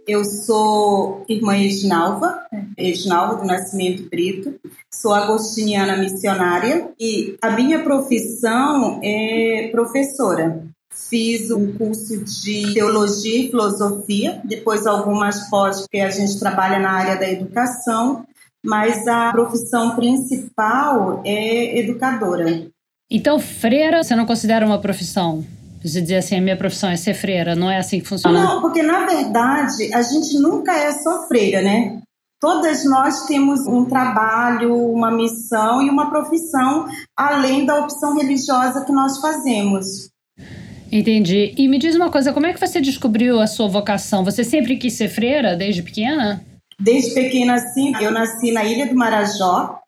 Eu 0.07 0.23
sou 0.23 1.25
irmã 1.27 1.57
Edinalva, 1.57 2.45
Edinalva 2.77 3.37
do 3.37 3.47
Nascimento 3.47 4.07
Brito, 4.11 4.53
sou 4.93 5.11
agostiniana 5.11 5.97
missionária 5.97 6.91
e 6.99 7.35
a 7.41 7.49
minha 7.49 7.83
profissão 7.83 8.99
é 9.03 9.69
professora. 9.71 10.63
Fiz 10.95 11.51
um 11.51 11.73
curso 11.73 12.23
de 12.23 12.73
teologia 12.73 13.45
e 13.45 13.49
filosofia, 13.49 14.41
depois 14.45 14.87
algumas 14.87 15.49
pós, 15.49 15.81
porque 15.81 15.99
a 15.99 16.09
gente 16.09 16.39
trabalha 16.39 16.79
na 16.79 16.91
área 16.91 17.17
da 17.17 17.29
educação, 17.29 18.25
mas 18.63 19.05
a 19.07 19.31
profissão 19.31 19.95
principal 19.95 21.21
é 21.25 21.79
educadora. 21.79 22.67
Então, 23.11 23.39
freira, 23.39 24.03
você 24.03 24.15
não 24.15 24.25
considera 24.25 24.65
uma 24.65 24.79
profissão? 24.79 25.45
Você 25.83 26.01
dizer 26.01 26.15
assim, 26.15 26.37
a 26.37 26.41
minha 26.41 26.57
profissão 26.57 26.89
é 26.89 26.95
ser 26.95 27.13
freira, 27.13 27.55
não 27.55 27.69
é 27.69 27.77
assim 27.77 27.99
que 27.99 28.07
funciona? 28.07 28.41
Não, 28.41 28.61
porque 28.61 28.81
na 28.81 29.05
verdade 29.05 29.93
a 29.93 30.01
gente 30.01 30.39
nunca 30.39 30.75
é 30.75 30.91
só 30.91 31.27
freira, 31.27 31.61
né? 31.61 32.01
Todas 32.41 32.83
nós 32.85 33.25
temos 33.27 33.67
um 33.67 33.85
trabalho, 33.85 34.75
uma 34.75 35.11
missão 35.11 35.81
e 35.81 35.89
uma 35.89 36.09
profissão, 36.09 36.87
além 37.15 37.65
da 37.65 37.79
opção 37.79 38.17
religiosa 38.17 38.83
que 38.83 38.91
nós 38.91 39.19
fazemos. 39.19 40.09
Entendi. 40.91 41.53
E 41.57 41.67
me 41.67 41.77
diz 41.77 41.95
uma 41.95 42.11
coisa, 42.11 42.33
como 42.33 42.45
é 42.45 42.53
que 42.53 42.59
você 42.59 42.79
descobriu 42.79 43.39
a 43.39 43.47
sua 43.47 43.67
vocação? 43.67 44.23
Você 44.23 44.43
sempre 44.43 44.77
quis 44.77 44.93
ser 44.93 45.09
freira 45.09 45.55
desde 45.55 45.81
pequena? 45.81 46.43
Desde 46.79 47.13
pequena, 47.13 47.57
sim. 47.57 47.93
Eu 48.01 48.11
nasci 48.11 48.51
na 48.51 48.63
Ilha 48.63 48.87
do 48.87 48.95
Marajó 48.95 49.79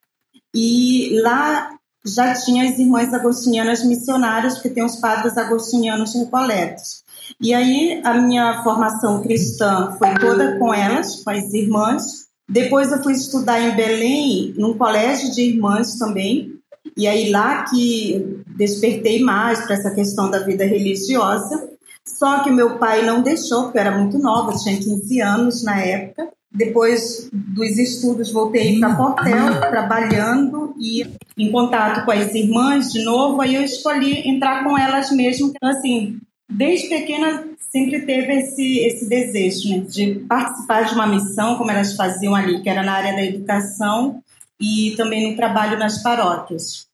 e 0.55 1.19
lá 1.21 1.69
já 2.05 2.33
tinha 2.33 2.69
as 2.69 2.79
irmãs 2.79 3.13
agostinianas 3.13 3.83
missionárias, 3.83 4.55
porque 4.55 4.69
tem 4.69 4.83
os 4.83 4.95
padres 4.95 5.37
agostinianos 5.37 6.15
recoletos. 6.15 7.03
E 7.41 7.53
aí 7.53 8.01
a 8.03 8.13
minha 8.13 8.63
formação 8.63 9.21
cristã 9.21 9.95
foi 9.99 10.13
toda 10.15 10.57
com 10.57 10.73
elas, 10.73 11.23
com 11.23 11.29
as 11.29 11.53
irmãs. 11.53 12.27
Depois 12.49 12.91
eu 12.91 13.03
fui 13.03 13.13
estudar 13.13 13.59
em 13.59 13.75
Belém, 13.75 14.53
num 14.57 14.77
colégio 14.77 15.31
de 15.31 15.41
irmãs 15.41 15.97
também. 15.97 16.53
E 16.95 17.07
aí 17.07 17.29
lá 17.29 17.63
que 17.63 18.43
despertei 18.57 19.21
mais 19.21 19.65
para 19.65 19.75
essa 19.75 19.91
questão 19.91 20.29
da 20.29 20.39
vida 20.39 20.65
religiosa. 20.65 21.69
Só 22.05 22.39
que 22.43 22.49
meu 22.49 22.77
pai 22.77 23.05
não 23.05 23.21
deixou, 23.21 23.63
porque 23.63 23.77
eu 23.77 23.81
era 23.81 23.97
muito 23.97 24.17
nova, 24.17 24.57
tinha 24.57 24.77
15 24.77 25.21
anos 25.21 25.63
na 25.63 25.79
época. 25.81 26.29
Depois 26.51 27.29
dos 27.31 27.77
estudos, 27.77 28.31
voltei 28.31 28.79
para 28.79 28.95
Portel, 28.95 29.59
trabalhando 29.59 30.73
e 30.79 31.05
em 31.37 31.51
contato 31.51 32.05
com 32.05 32.11
as 32.11 32.33
irmãs 32.33 32.91
de 32.91 33.03
novo. 33.03 33.41
Aí 33.41 33.55
eu 33.55 33.61
escolhi 33.61 34.27
entrar 34.27 34.63
com 34.63 34.77
elas 34.77 35.11
mesmo. 35.11 35.49
Então, 35.49 35.69
assim, 35.69 36.17
desde 36.49 36.87
pequena 36.87 37.43
sempre 37.71 38.01
teve 38.01 38.33
esse, 38.33 38.79
esse 38.79 39.09
desejo 39.09 39.69
né, 39.69 39.79
de 39.79 40.15
participar 40.27 40.83
de 40.83 40.95
uma 40.95 41.05
missão, 41.05 41.57
como 41.57 41.69
elas 41.69 41.95
faziam 41.95 42.33
ali, 42.33 42.61
que 42.63 42.69
era 42.69 42.81
na 42.81 42.93
área 42.93 43.13
da 43.13 43.23
educação 43.23 44.23
e 44.59 44.93
também 44.97 45.29
no 45.29 45.35
trabalho 45.35 45.77
nas 45.77 46.01
paróquias. 46.01 46.87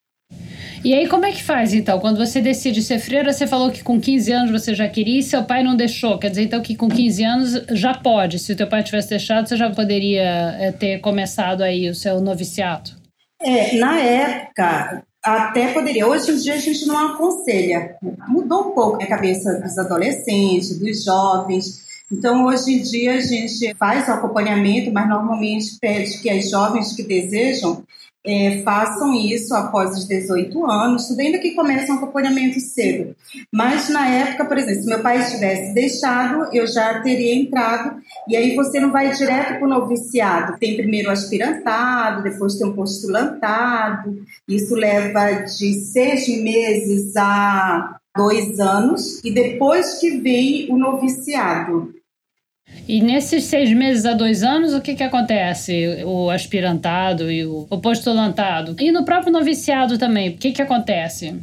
E 0.84 0.94
aí, 0.94 1.08
como 1.08 1.26
é 1.26 1.32
que 1.32 1.42
faz 1.42 1.74
então? 1.74 1.98
Quando 2.00 2.18
você 2.18 2.42
decide 2.42 2.82
ser 2.82 3.00
freira, 3.00 3.32
você 3.32 3.48
falou 3.48 3.72
que 3.72 3.82
com 3.82 4.02
15 4.02 4.32
anos 4.34 4.52
você 4.52 4.76
já 4.76 4.88
queria 4.90 5.20
e 5.20 5.24
seu 5.24 5.44
pai 5.44 5.64
não 5.64 5.78
deixou. 5.78 6.20
Quer 6.20 6.30
dizer, 6.30 6.44
então, 6.44 6.62
que 6.62 6.76
com 6.76 6.90
15 6.90 7.24
anos 7.24 7.66
já 7.72 7.94
pode. 7.94 8.38
Se 8.38 8.52
o 8.52 8.56
teu 8.56 8.68
pai 8.68 8.84
tivesse 8.84 9.10
deixado, 9.10 9.48
você 9.48 9.56
já 9.56 9.70
poderia 9.70 10.58
é, 10.60 10.72
ter 10.74 11.00
começado 11.00 11.62
aí 11.62 11.90
o 11.90 11.96
seu 11.96 12.20
noviciato. 12.20 12.98
É, 13.42 13.78
na 13.78 13.98
época, 13.98 15.04
até 15.24 15.72
poderia. 15.72 16.06
Hoje 16.06 16.32
em 16.32 16.38
dia 16.38 16.56
a 16.56 16.58
gente 16.58 16.86
não 16.86 16.98
aconselha. 17.14 17.96
Mudou 18.28 18.72
um 18.72 18.72
pouco 18.72 19.02
a 19.02 19.08
cabeça 19.08 19.62
dos 19.62 19.78
adolescentes, 19.78 20.78
dos 20.78 21.06
jovens. 21.06 21.82
Então, 22.12 22.46
hoje 22.46 22.74
em 22.74 22.82
dia, 22.82 23.16
a 23.16 23.22
gente 23.22 23.74
faz 23.76 24.08
o 24.08 24.12
acompanhamento, 24.12 24.92
mas 24.92 25.10
normalmente 25.10 25.78
pede 25.80 26.20
que 26.20 26.30
as 26.30 26.50
jovens 26.50 26.94
que 26.94 27.04
desejam 27.04 27.84
é, 28.26 28.62
façam 28.64 29.14
isso 29.14 29.54
após 29.54 29.98
os 29.98 30.08
18 30.08 30.66
anos, 30.66 31.08
tudo 31.08 31.20
ainda 31.20 31.40
que 31.40 31.54
comece 31.54 31.92
um 31.92 31.96
acompanhamento 31.96 32.60
cedo. 32.60 33.16
Mas 33.52 33.90
na 33.90 34.08
época, 34.08 34.46
por 34.46 34.58
exemplo, 34.58 34.82
se 34.82 34.88
meu 34.88 35.02
pai 35.02 35.30
tivesse 35.30 35.74
deixado, 35.74 36.48
eu 36.54 36.66
já 36.66 37.02
teria 37.02 37.36
entrado, 37.36 38.02
e 38.28 38.38
aí 38.38 38.56
você 38.56 38.80
não 38.80 38.92
vai 38.92 39.12
direto 39.12 39.60
para 39.60 39.66
o 39.66 39.70
noviciado. 39.70 40.58
Tem 40.58 40.78
primeiro 40.78 41.10
o 41.10 41.12
aspirantado, 41.12 42.24
depois 42.24 42.56
tem 42.56 42.68
o 42.68 42.74
postulantado, 42.74 44.24
isso 44.48 44.74
leva 44.74 45.44
de 45.44 45.74
seis 45.74 46.28
meses 46.42 47.16
a 47.18 47.98
dois 48.16 48.60
anos, 48.60 49.24
e 49.24 49.32
depois 49.32 50.00
que 50.00 50.18
vem 50.20 50.72
o 50.72 50.78
noviciado. 50.78 51.94
E 52.88 53.02
nesses 53.02 53.46
seis 53.46 53.72
meses 53.72 54.06
a 54.06 54.14
dois 54.14 54.44
anos, 54.44 54.74
o 54.74 54.82
que, 54.82 54.96
que 54.96 55.04
acontece? 55.04 56.04
O 56.06 56.30
aspirantado 56.30 57.32
e 57.32 57.46
o, 57.46 57.68
o 57.70 57.78
postulantado. 57.80 58.76
E 58.80 58.92
no 58.92 59.06
próprio 59.06 59.32
noviciado 59.32 59.98
também, 59.98 60.30
o 60.30 60.38
que, 60.38 60.52
que 60.52 60.62
acontece? 60.62 61.40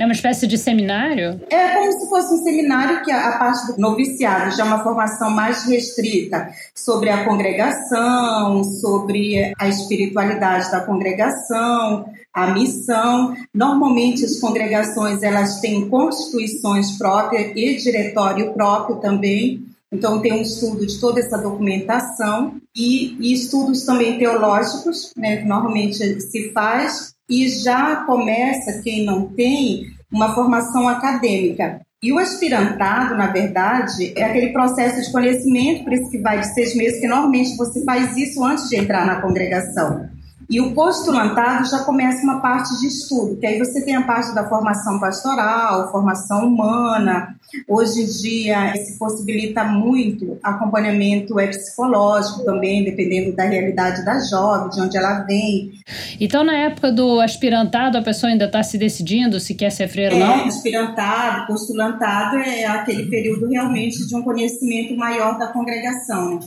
É 0.00 0.04
uma 0.06 0.14
espécie 0.14 0.46
de 0.46 0.56
seminário? 0.56 1.38
É 1.50 1.74
como 1.74 1.92
se 1.92 2.08
fosse 2.08 2.32
um 2.32 2.42
seminário 2.42 3.04
que 3.04 3.12
a, 3.12 3.36
parte 3.36 3.66
do 3.66 3.78
noviciado 3.78 4.50
já 4.56 4.64
é 4.64 4.66
uma 4.66 4.82
formação 4.82 5.30
mais 5.30 5.66
restrita 5.66 6.48
sobre 6.74 7.10
a 7.10 7.22
congregação, 7.26 8.64
sobre 8.64 9.52
a 9.58 9.68
espiritualidade 9.68 10.70
da 10.70 10.80
congregação, 10.80 12.06
a 12.32 12.52
missão. 12.52 13.34
Normalmente 13.54 14.24
as 14.24 14.38
congregações 14.38 15.22
elas 15.22 15.60
têm 15.60 15.88
constituições 15.88 16.96
próprias 16.96 17.52
e 17.56 17.76
diretório 17.76 18.52
próprio 18.52 18.96
também. 18.96 19.64
Então, 19.92 20.20
tem 20.20 20.32
um 20.32 20.42
estudo 20.42 20.86
de 20.86 21.00
toda 21.00 21.18
essa 21.18 21.36
documentação 21.36 22.54
e, 22.76 23.16
e 23.18 23.32
estudos 23.32 23.84
também 23.84 24.18
teológicos, 24.18 25.12
né, 25.16 25.38
que 25.38 25.48
normalmente 25.48 26.20
se 26.20 26.52
faz, 26.52 27.12
e 27.28 27.48
já 27.48 27.96
começa, 28.04 28.80
quem 28.82 29.04
não 29.04 29.26
tem, 29.26 29.86
uma 30.10 30.32
formação 30.32 30.88
acadêmica. 30.88 31.80
E 32.02 32.12
o 32.12 32.18
aspirantado, 32.18 33.16
na 33.16 33.26
verdade, 33.26 34.12
é 34.16 34.24
aquele 34.24 34.52
processo 34.52 35.02
de 35.02 35.12
conhecimento, 35.12 35.84
por 35.84 35.92
isso 35.92 36.10
que 36.10 36.18
vai 36.18 36.40
de 36.40 36.54
seis 36.54 36.74
meses, 36.74 37.00
que 37.00 37.06
normalmente 37.06 37.56
você 37.56 37.84
faz 37.84 38.16
isso 38.16 38.42
antes 38.44 38.68
de 38.68 38.76
entrar 38.76 39.04
na 39.04 39.20
congregação. 39.20 40.08
E 40.50 40.60
o 40.60 40.72
postulantado 40.74 41.64
já 41.70 41.78
começa 41.84 42.24
uma 42.24 42.40
parte 42.40 42.76
de 42.80 42.88
estudo, 42.88 43.36
que 43.36 43.46
aí 43.46 43.56
você 43.56 43.84
tem 43.84 43.94
a 43.94 44.02
parte 44.02 44.34
da 44.34 44.48
formação 44.48 44.98
pastoral, 44.98 45.92
formação 45.92 46.48
humana. 46.48 47.36
Hoje 47.68 48.02
em 48.02 48.06
dia 48.06 48.74
se 48.74 48.98
possibilita 48.98 49.62
muito 49.62 50.38
acompanhamento 50.42 51.38
é 51.38 51.46
psicológico 51.46 52.44
também, 52.44 52.82
dependendo 52.82 53.34
da 53.36 53.44
realidade 53.44 54.04
da 54.04 54.18
jovem, 54.18 54.70
de 54.70 54.80
onde 54.80 54.96
ela 54.96 55.20
vem. 55.20 55.72
Então, 56.20 56.42
na 56.42 56.56
época 56.56 56.90
do 56.90 57.20
aspirantado, 57.20 57.96
a 57.96 58.02
pessoa 58.02 58.32
ainda 58.32 58.46
está 58.46 58.60
se 58.62 58.76
decidindo 58.76 59.38
se 59.38 59.54
quer 59.54 59.70
ser 59.70 59.86
freira 59.86 60.16
ou 60.16 60.20
é, 60.20 60.26
não? 60.26 60.46
Aspirantado, 60.46 61.46
postulantado 61.46 62.38
é 62.38 62.66
aquele 62.66 63.06
período 63.06 63.46
realmente 63.46 64.04
de 64.04 64.16
um 64.16 64.22
conhecimento 64.22 64.96
maior 64.96 65.38
da 65.38 65.46
congregação. 65.46 66.40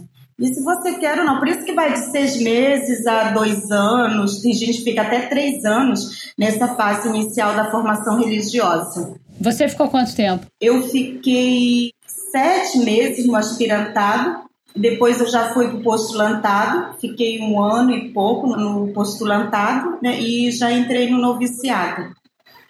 E 0.44 0.54
se 0.54 0.62
você 0.62 0.96
quer 0.96 1.20
ou 1.20 1.24
não, 1.24 1.40
por 1.40 1.48
isso 1.48 1.64
que 1.64 1.72
vai 1.72 1.94
de 1.94 2.12
seis 2.12 2.36
meses 2.42 3.08
a 3.08 3.32
dois 3.32 3.72
anos, 3.72 4.42
tem 4.42 4.52
gente 4.52 4.80
que 4.80 4.84
fica 4.84 5.02
até 5.02 5.22
três 5.28 5.64
anos 5.64 6.34
nessa 6.38 6.68
fase 6.76 7.08
inicial 7.08 7.56
da 7.56 7.72
formação 7.72 8.20
religiosa. 8.20 9.16
Você 9.40 9.70
ficou 9.70 9.88
quanto 9.88 10.14
tempo? 10.14 10.46
Eu 10.60 10.84
fiquei 10.84 11.94
sete 12.06 12.80
meses 12.80 13.26
no 13.26 13.38
aspirantado. 13.38 14.44
Depois 14.76 15.22
eu 15.22 15.28
já 15.28 15.54
fui 15.54 15.70
para 15.70 15.78
o 15.78 15.84
postulantado, 15.84 17.00
fiquei 17.00 17.40
um 17.40 17.64
ano 17.64 17.92
e 17.92 18.10
pouco 18.10 18.48
no 18.48 18.92
postulantado 18.92 19.98
né, 20.04 20.20
e 20.20 20.52
já 20.52 20.74
entrei 20.74 21.10
no 21.10 21.20
noviciado. 21.20 22.14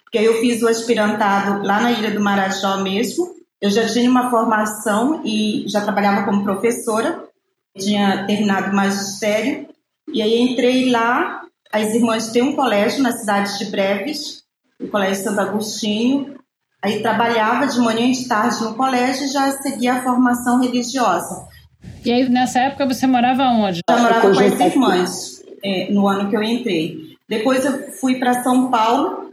Porque 0.04 0.18
aí 0.18 0.26
eu 0.26 0.40
fiz 0.40 0.62
o 0.62 0.68
aspirantado 0.68 1.66
lá 1.66 1.80
na 1.80 1.90
Ilha 1.90 2.12
do 2.12 2.20
Marajó 2.20 2.76
mesmo. 2.84 3.34
Eu 3.60 3.70
já 3.70 3.88
tinha 3.88 4.08
uma 4.08 4.30
formação 4.30 5.22
e 5.24 5.64
já 5.66 5.80
trabalhava 5.80 6.24
como 6.24 6.44
professora, 6.44 7.24
tinha 7.78 8.26
terminado 8.26 8.70
o 8.70 8.76
magistério. 8.76 9.68
E 10.12 10.22
aí 10.22 10.40
entrei 10.40 10.90
lá, 10.90 11.42
as 11.72 11.94
irmãs 11.94 12.30
têm 12.30 12.42
um 12.42 12.56
colégio 12.56 13.02
na 13.02 13.12
cidade 13.12 13.58
de 13.58 13.70
Breves, 13.70 14.42
o 14.80 14.88
Colégio 14.88 15.24
Santo 15.24 15.40
Agostinho, 15.40 16.34
Aí 16.84 17.00
trabalhava 17.00 17.66
de 17.66 17.78
manhã 17.78 18.08
e 18.08 18.12
de 18.12 18.28
tarde 18.28 18.62
no 18.62 18.74
colégio 18.74 19.24
e 19.24 19.28
já 19.28 19.50
seguia 19.52 19.94
a 19.94 20.02
formação 20.02 20.60
religiosa. 20.60 21.48
E 22.04 22.12
aí, 22.12 22.28
nessa 22.28 22.58
época, 22.58 22.86
você 22.86 23.06
morava 23.06 23.44
onde? 23.44 23.80
Já 23.88 23.96
morava 23.96 24.20
com 24.20 24.38
as 24.38 24.60
irmãs, 24.60 25.42
é, 25.64 25.90
no 25.90 26.06
ano 26.06 26.28
que 26.28 26.36
eu 26.36 26.42
entrei. 26.42 27.16
Depois 27.26 27.64
eu 27.64 27.90
fui 27.92 28.16
para 28.16 28.42
São 28.42 28.70
Paulo, 28.70 29.32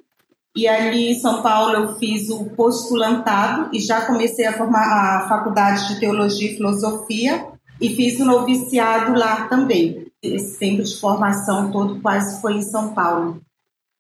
e 0.56 0.66
ali 0.66 1.12
em 1.12 1.20
São 1.20 1.42
Paulo 1.42 1.74
eu 1.74 2.00
fiz 2.00 2.30
o 2.30 2.46
postulantado 2.52 3.70
e 3.74 3.82
já 3.82 4.06
comecei 4.06 4.46
a 4.46 4.54
formar 4.54 4.86
a 4.86 5.28
faculdade 5.28 5.90
de 5.90 6.00
Teologia 6.00 6.54
e 6.54 6.56
Filosofia 6.56 7.48
e 7.82 7.90
fiz 7.96 8.20
o 8.20 8.26
noviciado 8.26 9.18
lá 9.18 9.48
também. 9.48 10.06
Esse 10.22 10.60
tempo 10.60 10.84
de 10.84 10.96
formação 10.98 11.72
todo 11.72 12.00
quase 12.00 12.40
foi 12.40 12.54
em 12.54 12.62
São 12.62 12.94
Paulo. 12.94 13.42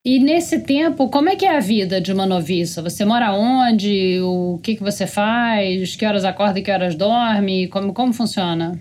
E 0.05 0.19
nesse 0.19 0.59
tempo, 0.59 1.09
como 1.09 1.29
é 1.29 1.35
que 1.35 1.45
é 1.45 1.55
a 1.55 1.59
vida 1.59 1.99
de 1.99 2.11
uma 2.11 2.25
noviça? 2.25 2.81
Você 2.81 3.03
mora 3.05 3.33
onde? 3.33 4.19
O 4.21 4.59
que, 4.63 4.75
que 4.75 4.83
você 4.83 5.05
faz? 5.05 5.95
Que 5.95 6.05
horas 6.05 6.25
acorda 6.25 6.59
e 6.59 6.63
que 6.63 6.71
horas 6.71 6.95
dorme? 6.95 7.67
Como, 7.67 7.93
como 7.93 8.13
funciona? 8.13 8.79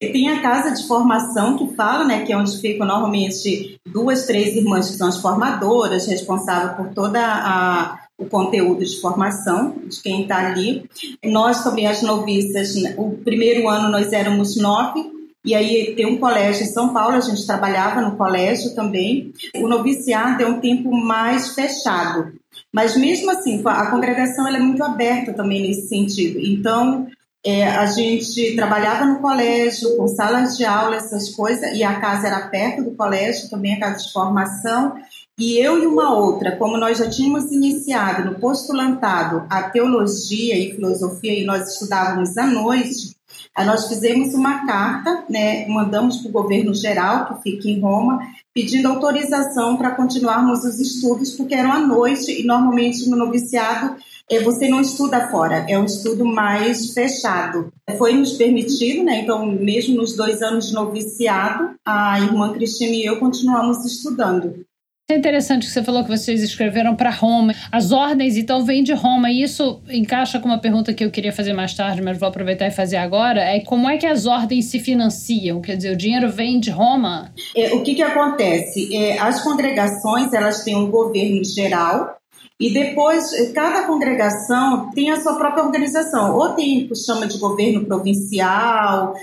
Tem 0.00 0.30
a 0.30 0.42
casa 0.42 0.74
de 0.74 0.86
formação 0.86 1.56
que 1.56 1.74
fala, 1.76 2.04
né, 2.04 2.24
que 2.24 2.32
é 2.32 2.36
onde 2.36 2.60
ficam 2.60 2.86
normalmente 2.86 3.76
duas, 3.86 4.26
três 4.26 4.56
irmãs 4.56 4.90
que 4.90 4.96
são 4.96 5.08
as 5.08 5.20
formadoras, 5.20 6.06
responsáveis 6.06 6.76
por 6.76 6.88
toda 6.92 7.20
a 7.22 8.01
o 8.22 8.28
conteúdo 8.28 8.84
de 8.84 9.00
formação 9.00 9.74
de 9.86 10.00
quem 10.00 10.22
está 10.22 10.46
ali. 10.46 10.88
Nós 11.24 11.62
também 11.62 11.86
as 11.86 12.02
noviças, 12.02 12.74
o 12.96 13.10
primeiro 13.24 13.68
ano 13.68 13.90
nós 13.90 14.12
éramos 14.12 14.56
nove 14.56 15.10
e 15.44 15.54
aí 15.54 15.94
tem 15.96 16.06
um 16.06 16.18
colégio 16.18 16.62
em 16.62 16.68
São 16.68 16.92
Paulo, 16.92 17.16
a 17.16 17.20
gente 17.20 17.44
trabalhava 17.44 18.00
no 18.00 18.16
colégio 18.16 18.74
também. 18.74 19.32
O 19.56 19.66
noviciado 19.66 20.42
é 20.42 20.46
um 20.46 20.60
tempo 20.60 20.94
mais 20.94 21.54
fechado. 21.54 22.32
Mas 22.72 22.96
mesmo 22.96 23.30
assim, 23.30 23.60
a 23.64 23.90
congregação 23.90 24.46
é 24.46 24.58
muito 24.58 24.82
aberta 24.82 25.32
também 25.32 25.62
nesse 25.62 25.88
sentido. 25.88 26.38
Então, 26.38 27.08
é, 27.44 27.66
a 27.66 27.86
gente 27.86 28.54
trabalhava 28.54 29.04
no 29.04 29.18
colégio, 29.18 29.96
com 29.96 30.06
salas 30.06 30.56
de 30.56 30.64
aula, 30.64 30.96
essas 30.96 31.30
coisas, 31.30 31.76
e 31.76 31.82
a 31.82 31.98
casa 32.00 32.28
era 32.28 32.46
perto 32.46 32.84
do 32.84 32.92
colégio, 32.92 33.50
também 33.50 33.74
a 33.74 33.80
casa 33.80 34.06
de 34.06 34.12
formação. 34.12 34.94
E 35.38 35.58
eu 35.58 35.82
e 35.82 35.86
uma 35.86 36.14
outra, 36.14 36.56
como 36.56 36.76
nós 36.76 36.98
já 36.98 37.08
tínhamos 37.08 37.50
iniciado 37.50 38.30
no 38.30 38.38
postulantado 38.38 39.46
a 39.48 39.62
teologia 39.62 40.58
e 40.58 40.74
filosofia, 40.74 41.32
e 41.32 41.44
nós 41.44 41.72
estudávamos 41.72 42.36
à 42.36 42.46
noite, 42.46 43.16
nós 43.64 43.88
fizemos 43.88 44.34
uma 44.34 44.66
carta, 44.66 45.24
né, 45.28 45.66
mandamos 45.68 46.18
para 46.18 46.28
o 46.28 46.32
governo 46.32 46.74
geral, 46.74 47.26
que 47.26 47.42
fica 47.42 47.68
em 47.68 47.80
Roma, 47.80 48.20
pedindo 48.54 48.88
autorização 48.88 49.76
para 49.76 49.92
continuarmos 49.92 50.64
os 50.64 50.78
estudos, 50.78 51.32
porque 51.32 51.54
eram 51.54 51.72
à 51.72 51.80
noite 51.80 52.40
e 52.40 52.44
normalmente 52.44 53.08
no 53.08 53.16
noviciado 53.16 53.96
é, 54.30 54.40
você 54.40 54.68
não 54.68 54.80
estuda 54.80 55.28
fora, 55.28 55.66
é 55.68 55.78
um 55.78 55.84
estudo 55.84 56.24
mais 56.24 56.92
fechado. 56.92 57.72
Foi 57.98 58.14
nos 58.14 58.32
permitido, 58.34 59.02
né? 59.02 59.20
Então, 59.20 59.44
mesmo 59.46 59.96
nos 59.96 60.16
dois 60.16 60.40
anos 60.42 60.68
de 60.68 60.74
noviciado, 60.74 61.74
a 61.84 62.20
irmã 62.20 62.52
Cristina 62.52 62.94
e 62.94 63.04
eu 63.04 63.18
continuamos 63.18 63.84
estudando. 63.84 64.64
É 65.12 65.16
interessante 65.16 65.66
que 65.66 65.72
você 65.72 65.82
falou 65.82 66.02
que 66.02 66.08
vocês 66.08 66.42
escreveram 66.42 66.96
para 66.96 67.10
Roma. 67.10 67.54
As 67.70 67.92
ordens, 67.92 68.34
então, 68.34 68.64
vêm 68.64 68.82
de 68.82 68.94
Roma. 68.94 69.30
E 69.30 69.42
isso 69.42 69.78
encaixa 69.90 70.40
com 70.40 70.48
uma 70.48 70.56
pergunta 70.56 70.94
que 70.94 71.04
eu 71.04 71.10
queria 71.10 71.34
fazer 71.34 71.52
mais 71.52 71.74
tarde, 71.74 72.00
mas 72.00 72.18
vou 72.18 72.30
aproveitar 72.30 72.66
e 72.66 72.70
fazer 72.70 72.96
agora. 72.96 73.42
É 73.42 73.60
como 73.60 73.90
é 73.90 73.98
que 73.98 74.06
as 74.06 74.24
ordens 74.24 74.70
se 74.70 74.80
financiam? 74.80 75.60
Quer 75.60 75.76
dizer, 75.76 75.92
o 75.92 75.96
dinheiro 75.96 76.30
vem 76.30 76.58
de 76.58 76.70
Roma? 76.70 77.30
É, 77.54 77.74
o 77.74 77.82
que, 77.82 77.94
que 77.94 78.00
acontece? 78.00 78.96
É, 78.96 79.18
as 79.18 79.42
congregações, 79.42 80.32
elas 80.32 80.64
têm 80.64 80.76
um 80.76 80.90
governo 80.90 81.44
geral, 81.44 82.16
e 82.58 82.72
depois, 82.72 83.32
cada 83.52 83.82
congregação 83.88 84.90
tem 84.94 85.10
a 85.10 85.20
sua 85.20 85.34
própria 85.34 85.64
organização. 85.64 86.36
Ou 86.36 86.50
tem 86.50 86.84
o 86.84 86.88
que 86.88 86.94
chama 86.94 87.26
de 87.26 87.36
governo 87.36 87.84
provincial, 87.84 89.14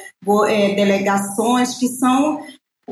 é, 0.49 0.75
delegações, 0.75 1.79
que 1.79 1.87
são 1.87 2.41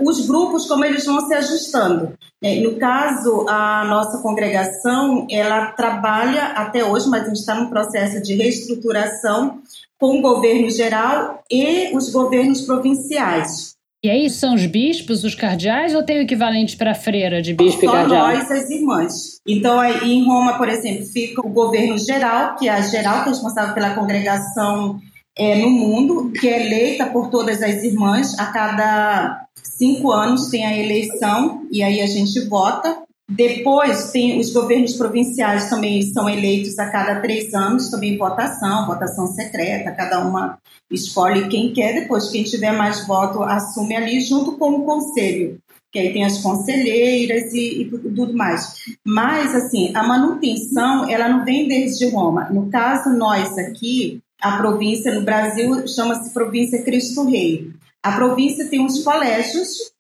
os 0.02 0.28
grupos, 0.28 0.68
como 0.68 0.86
eles 0.86 1.06
vão 1.06 1.26
se 1.28 1.34
ajustando. 1.34 2.14
É, 2.42 2.60
no 2.62 2.76
caso, 2.76 3.46
a 3.50 3.86
nossa 3.86 4.20
congregação, 4.20 5.26
ela 5.30 5.68
trabalha 5.72 6.46
até 6.48 6.84
hoje, 6.84 7.10
mas 7.10 7.24
a 7.24 7.28
gente 7.28 7.40
está 7.40 7.56
num 7.56 7.70
processo 7.70 8.22
de 8.22 8.36
reestruturação 8.36 9.60
com 10.00 10.20
o 10.20 10.22
governo 10.22 10.70
geral 10.70 11.44
e 11.50 11.96
os 11.96 12.12
governos 12.12 12.62
provinciais. 12.62 13.76
E 14.04 14.10
aí 14.10 14.30
são 14.30 14.54
os 14.54 14.66
bispos, 14.68 15.24
os 15.24 15.34
cardeais, 15.34 15.96
ou 15.96 16.04
tem 16.04 16.20
o 16.20 16.22
equivalente 16.22 16.78
para 16.78 16.94
freira 16.94 17.42
de 17.42 17.54
bispo 17.54 17.82
Só 17.82 17.88
e 17.88 17.92
cardeal? 17.92 18.28
nós, 18.28 18.52
as 18.52 18.70
irmãs. 18.70 19.42
Então, 19.46 19.80
aí, 19.80 20.14
em 20.14 20.24
Roma, 20.24 20.58
por 20.58 20.70
exemplo, 20.70 21.04
fica 21.06 21.46
o 21.46 21.50
governo 21.50 21.98
geral, 21.98 22.56
que 22.56 22.68
é 22.68 22.72
a 22.72 22.82
geral, 22.82 23.24
que 23.24 23.30
é 23.30 23.32
responsável 23.32 23.74
pela 23.74 23.96
congregação 23.96 25.00
é, 25.36 25.56
no 25.58 25.70
mundo, 25.70 26.32
que 26.32 26.48
é 26.48 26.66
eleita 26.66 27.08
por 27.08 27.30
todas 27.30 27.62
as 27.64 27.84
irmãs 27.84 28.38
a 28.38 28.46
cada 28.48 29.47
cinco 29.70 30.12
anos 30.12 30.48
tem 30.48 30.66
a 30.66 30.78
eleição 30.78 31.68
e 31.72 31.84
aí 31.84 32.02
a 32.02 32.08
gente 32.08 32.40
vota. 32.48 33.04
Depois 33.30 34.12
tem 34.12 34.40
os 34.40 34.54
governos 34.54 34.94
provinciais 34.94 35.70
também 35.70 36.02
são 36.02 36.30
eleitos 36.30 36.80
a 36.80 36.90
cada 36.90 37.20
três 37.20 37.54
anos, 37.54 37.90
também 37.90 38.18
votação, 38.18 38.88
votação 38.88 39.28
secreta, 39.28 39.92
cada 39.92 40.26
uma 40.26 40.58
escolhe 40.90 41.50
quem 41.50 41.74
quer, 41.74 42.02
depois 42.02 42.30
quem 42.30 42.44
tiver 42.44 42.72
mais 42.72 43.06
voto 43.06 43.44
assume 43.44 43.96
ali 43.98 44.22
junto 44.22 44.54
com 44.54 44.70
o 44.76 44.86
conselho, 44.86 45.60
que 45.92 46.00
aí 46.00 46.14
tem 46.14 46.24
as 46.24 46.38
conselheiras 46.38 47.54
e, 47.54 47.82
e 47.82 47.86
tudo 47.90 48.34
mais. 48.34 48.76
Mas 49.06 49.54
assim, 49.54 49.92
a 49.94 50.04
manutenção 50.04 51.10
ela 51.10 51.28
não 51.28 51.44
vem 51.44 51.68
desde 51.68 52.10
Roma. 52.10 52.50
No 52.50 52.70
caso 52.70 53.10
nós 53.10 53.58
aqui, 53.58 54.22
a 54.42 54.58
província 54.58 55.14
no 55.14 55.26
Brasil 55.26 55.86
chama-se 55.88 56.34
província 56.34 56.82
Cristo 56.84 57.26
Rei. 57.26 57.72
A 58.04 58.12
província 58.14 58.68
tem 58.68 58.80
uns 58.80 59.04
colégios 59.04 59.92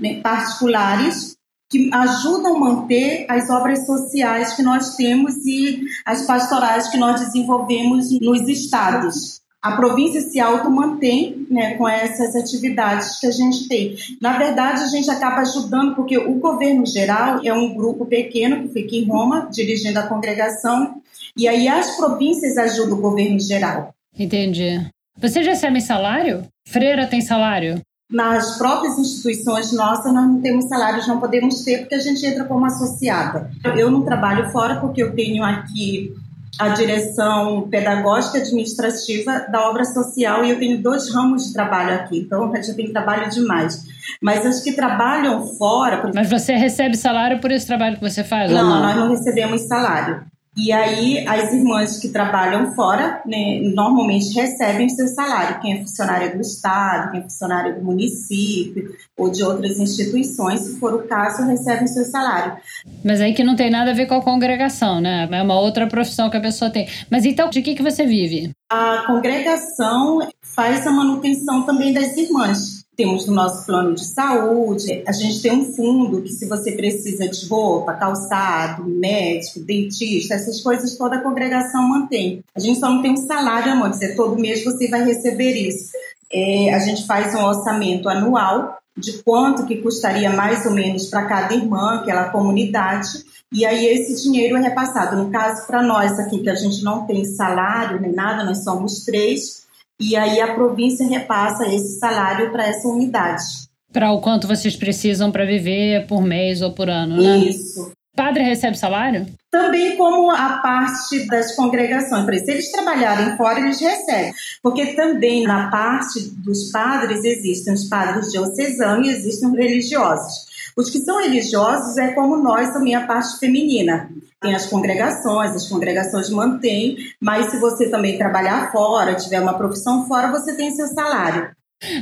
né, 0.00 0.20
particulares 0.20 1.36
que 1.70 1.88
ajudam 1.92 2.56
a 2.56 2.58
manter 2.58 3.26
as 3.28 3.48
obras 3.48 3.86
sociais 3.86 4.54
que 4.54 4.62
nós 4.62 4.96
temos 4.96 5.36
e 5.46 5.84
as 6.04 6.26
pastorais 6.26 6.88
que 6.88 6.98
nós 6.98 7.20
desenvolvemos 7.20 8.10
nos 8.20 8.48
estados. 8.48 9.40
A 9.62 9.76
província 9.76 10.22
se 10.22 10.40
auto-mantém 10.40 11.46
né, 11.50 11.74
com 11.74 11.86
essas 11.86 12.34
atividades 12.34 13.20
que 13.20 13.26
a 13.26 13.30
gente 13.30 13.68
tem. 13.68 13.94
Na 14.20 14.38
verdade, 14.38 14.82
a 14.82 14.86
gente 14.86 15.08
acaba 15.10 15.42
ajudando, 15.42 15.94
porque 15.94 16.16
o 16.16 16.34
governo 16.34 16.84
geral 16.86 17.40
é 17.44 17.52
um 17.52 17.74
grupo 17.74 18.06
pequeno 18.06 18.62
que 18.62 18.72
fica 18.72 18.96
em 18.96 19.04
Roma, 19.04 19.48
dirigindo 19.52 19.98
a 19.98 20.06
congregação, 20.06 21.02
e 21.36 21.46
aí 21.46 21.68
as 21.68 21.96
províncias 21.96 22.56
ajudam 22.56 22.98
o 22.98 23.02
governo 23.02 23.38
geral. 23.38 23.94
Entendi. 24.18 24.90
Vocês 25.20 25.46
recebem 25.46 25.80
salário? 25.80 26.44
Freira 26.66 27.06
tem 27.06 27.20
salário? 27.20 27.80
Nas 28.10 28.58
próprias 28.58 28.98
instituições 28.98 29.72
nossas, 29.72 30.12
nós 30.12 30.26
não 30.26 30.40
temos 30.40 30.68
salários, 30.68 31.06
não 31.06 31.20
podemos 31.20 31.62
ter, 31.62 31.80
porque 31.80 31.94
a 31.94 32.00
gente 32.00 32.24
entra 32.26 32.44
como 32.44 32.64
associada. 32.66 33.50
Eu 33.76 33.90
não 33.90 34.02
trabalho 34.02 34.50
fora, 34.50 34.80
porque 34.80 35.02
eu 35.02 35.14
tenho 35.14 35.44
aqui 35.44 36.12
a 36.58 36.68
direção 36.70 37.68
pedagógica 37.70 38.38
administrativa 38.38 39.46
da 39.50 39.68
obra 39.68 39.84
social 39.84 40.44
e 40.44 40.50
eu 40.50 40.58
tenho 40.58 40.82
dois 40.82 41.12
ramos 41.14 41.46
de 41.46 41.52
trabalho 41.52 41.94
aqui, 41.94 42.18
então 42.18 42.52
eu 42.54 42.74
tenho 42.74 42.92
trabalho 42.92 43.30
demais. 43.30 43.84
Mas 44.20 44.44
as 44.44 44.60
que 44.60 44.72
trabalham 44.72 45.46
fora. 45.56 46.10
Mas 46.14 46.28
você 46.28 46.54
recebe 46.54 46.96
salário 46.96 47.40
por 47.40 47.50
esse 47.50 47.66
trabalho 47.66 47.96
que 47.96 48.02
você 48.02 48.24
faz? 48.24 48.50
Não, 48.50 48.68
não? 48.68 48.82
nós 48.82 48.96
não 48.96 49.08
recebemos 49.08 49.62
salário. 49.62 50.24
E 50.56 50.72
aí, 50.72 51.26
as 51.28 51.52
irmãs 51.52 52.00
que 52.00 52.08
trabalham 52.08 52.74
fora, 52.74 53.22
né, 53.24 53.60
normalmente 53.72 54.34
recebem 54.34 54.88
seu 54.88 55.06
salário. 55.06 55.60
Quem 55.60 55.74
é 55.74 55.78
funcionária 55.78 56.34
do 56.34 56.40
Estado, 56.40 57.12
quem 57.12 57.20
é 57.20 57.22
funcionária 57.22 57.72
do 57.72 57.84
município 57.84 58.92
ou 59.16 59.30
de 59.30 59.44
outras 59.44 59.78
instituições, 59.78 60.60
se 60.60 60.80
for 60.80 60.94
o 60.94 61.06
caso, 61.06 61.46
recebem 61.46 61.86
seu 61.86 62.04
salário. 62.04 62.56
Mas 63.04 63.20
aí 63.20 63.32
que 63.32 63.44
não 63.44 63.54
tem 63.54 63.70
nada 63.70 63.92
a 63.92 63.94
ver 63.94 64.06
com 64.06 64.14
a 64.14 64.22
congregação, 64.22 65.00
né? 65.00 65.28
É 65.30 65.42
uma 65.42 65.58
outra 65.58 65.86
profissão 65.86 66.28
que 66.28 66.36
a 66.36 66.40
pessoa 66.40 66.70
tem. 66.70 66.88
Mas 67.08 67.24
então, 67.24 67.48
de 67.48 67.62
que, 67.62 67.76
que 67.76 67.82
você 67.82 68.04
vive? 68.04 68.50
A 68.70 69.04
congregação 69.06 70.18
faz 70.42 70.84
a 70.84 70.90
manutenção 70.90 71.64
também 71.64 71.92
das 71.92 72.16
irmãs 72.16 72.80
temos 73.00 73.26
no 73.26 73.32
nosso 73.32 73.64
plano 73.64 73.94
de 73.94 74.04
saúde, 74.04 75.02
a 75.06 75.12
gente 75.12 75.40
tem 75.40 75.52
um 75.52 75.72
fundo 75.72 76.20
que 76.20 76.28
se 76.28 76.46
você 76.46 76.72
precisa 76.72 77.26
de 77.26 77.48
roupa, 77.48 77.94
calçado, 77.94 78.84
médico, 78.84 79.60
dentista, 79.60 80.34
essas 80.34 80.60
coisas 80.60 80.98
toda 80.98 81.16
a 81.16 81.22
congregação 81.22 81.88
mantém. 81.88 82.44
A 82.54 82.60
gente 82.60 82.78
só 82.78 82.90
não 82.90 83.00
tem 83.00 83.12
um 83.12 83.16
salário, 83.16 83.72
amor, 83.72 83.88
dizer, 83.88 84.14
todo 84.16 84.38
mês 84.38 84.62
você 84.62 84.86
vai 84.88 85.02
receber 85.02 85.52
isso. 85.52 85.92
É, 86.30 86.74
a 86.74 86.78
gente 86.78 87.06
faz 87.06 87.34
um 87.34 87.42
orçamento 87.42 88.06
anual 88.06 88.76
de 88.94 89.22
quanto 89.22 89.64
que 89.64 89.76
custaria 89.76 90.28
mais 90.28 90.66
ou 90.66 90.72
menos 90.72 91.06
para 91.06 91.24
cada 91.24 91.54
irmã, 91.54 92.00
aquela 92.00 92.28
comunidade, 92.28 93.24
e 93.50 93.64
aí 93.64 93.86
esse 93.86 94.22
dinheiro 94.22 94.58
é 94.58 94.60
repassado. 94.60 95.16
No 95.16 95.30
caso, 95.30 95.66
para 95.66 95.82
nós 95.82 96.18
aqui, 96.18 96.40
que 96.40 96.50
a 96.50 96.54
gente 96.54 96.84
não 96.84 97.06
tem 97.06 97.24
salário 97.24 97.98
nem 97.98 98.12
nada, 98.12 98.44
nós 98.44 98.62
somos 98.62 99.06
três, 99.06 99.66
e 100.00 100.16
aí 100.16 100.40
a 100.40 100.54
província 100.54 101.06
repassa 101.06 101.68
esse 101.68 101.98
salário 101.98 102.50
para 102.50 102.66
essa 102.66 102.88
unidade. 102.88 103.44
Para 103.92 104.12
o 104.12 104.20
quanto 104.20 104.48
vocês 104.48 104.74
precisam 104.76 105.30
para 105.30 105.44
viver 105.44 106.06
por 106.06 106.22
mês 106.22 106.62
ou 106.62 106.72
por 106.72 106.88
ano, 106.88 107.20
né? 107.20 107.38
Isso. 107.38 107.92
Padre 108.16 108.42
recebe 108.42 108.76
salário? 108.76 109.26
Também 109.50 109.96
como 109.96 110.30
a 110.30 110.58
parte 110.58 111.26
das 111.26 111.54
congregações. 111.54 112.44
Se 112.44 112.50
eles 112.50 112.70
trabalharem 112.70 113.36
fora, 113.36 113.60
eles 113.60 113.80
recebem. 113.80 114.32
Porque 114.62 114.94
também 114.94 115.44
na 115.44 115.70
parte 115.70 116.20
dos 116.44 116.70
padres 116.70 117.24
existem 117.24 117.74
os 117.74 117.88
padres 117.88 118.30
diocesanos 118.30 119.06
e 119.06 119.10
existem 119.10 119.48
os 119.48 119.56
religiosos. 119.56 120.49
Os 120.76 120.90
que 120.90 120.98
são 121.00 121.20
religiosos 121.20 121.96
é 121.98 122.12
como 122.12 122.36
nós, 122.36 122.72
também 122.72 122.94
a 122.94 123.06
parte 123.06 123.38
feminina. 123.38 124.10
Tem 124.40 124.54
as 124.54 124.66
congregações, 124.66 125.50
as 125.50 125.68
congregações 125.68 126.30
mantêm, 126.30 126.96
mas 127.20 127.46
se 127.46 127.58
você 127.58 127.90
também 127.90 128.16
trabalhar 128.16 128.72
fora, 128.72 129.14
tiver 129.14 129.40
uma 129.40 129.54
profissão 129.54 130.06
fora, 130.06 130.30
você 130.30 130.56
tem 130.56 130.70
seu 130.70 130.86
salário. 130.88 131.50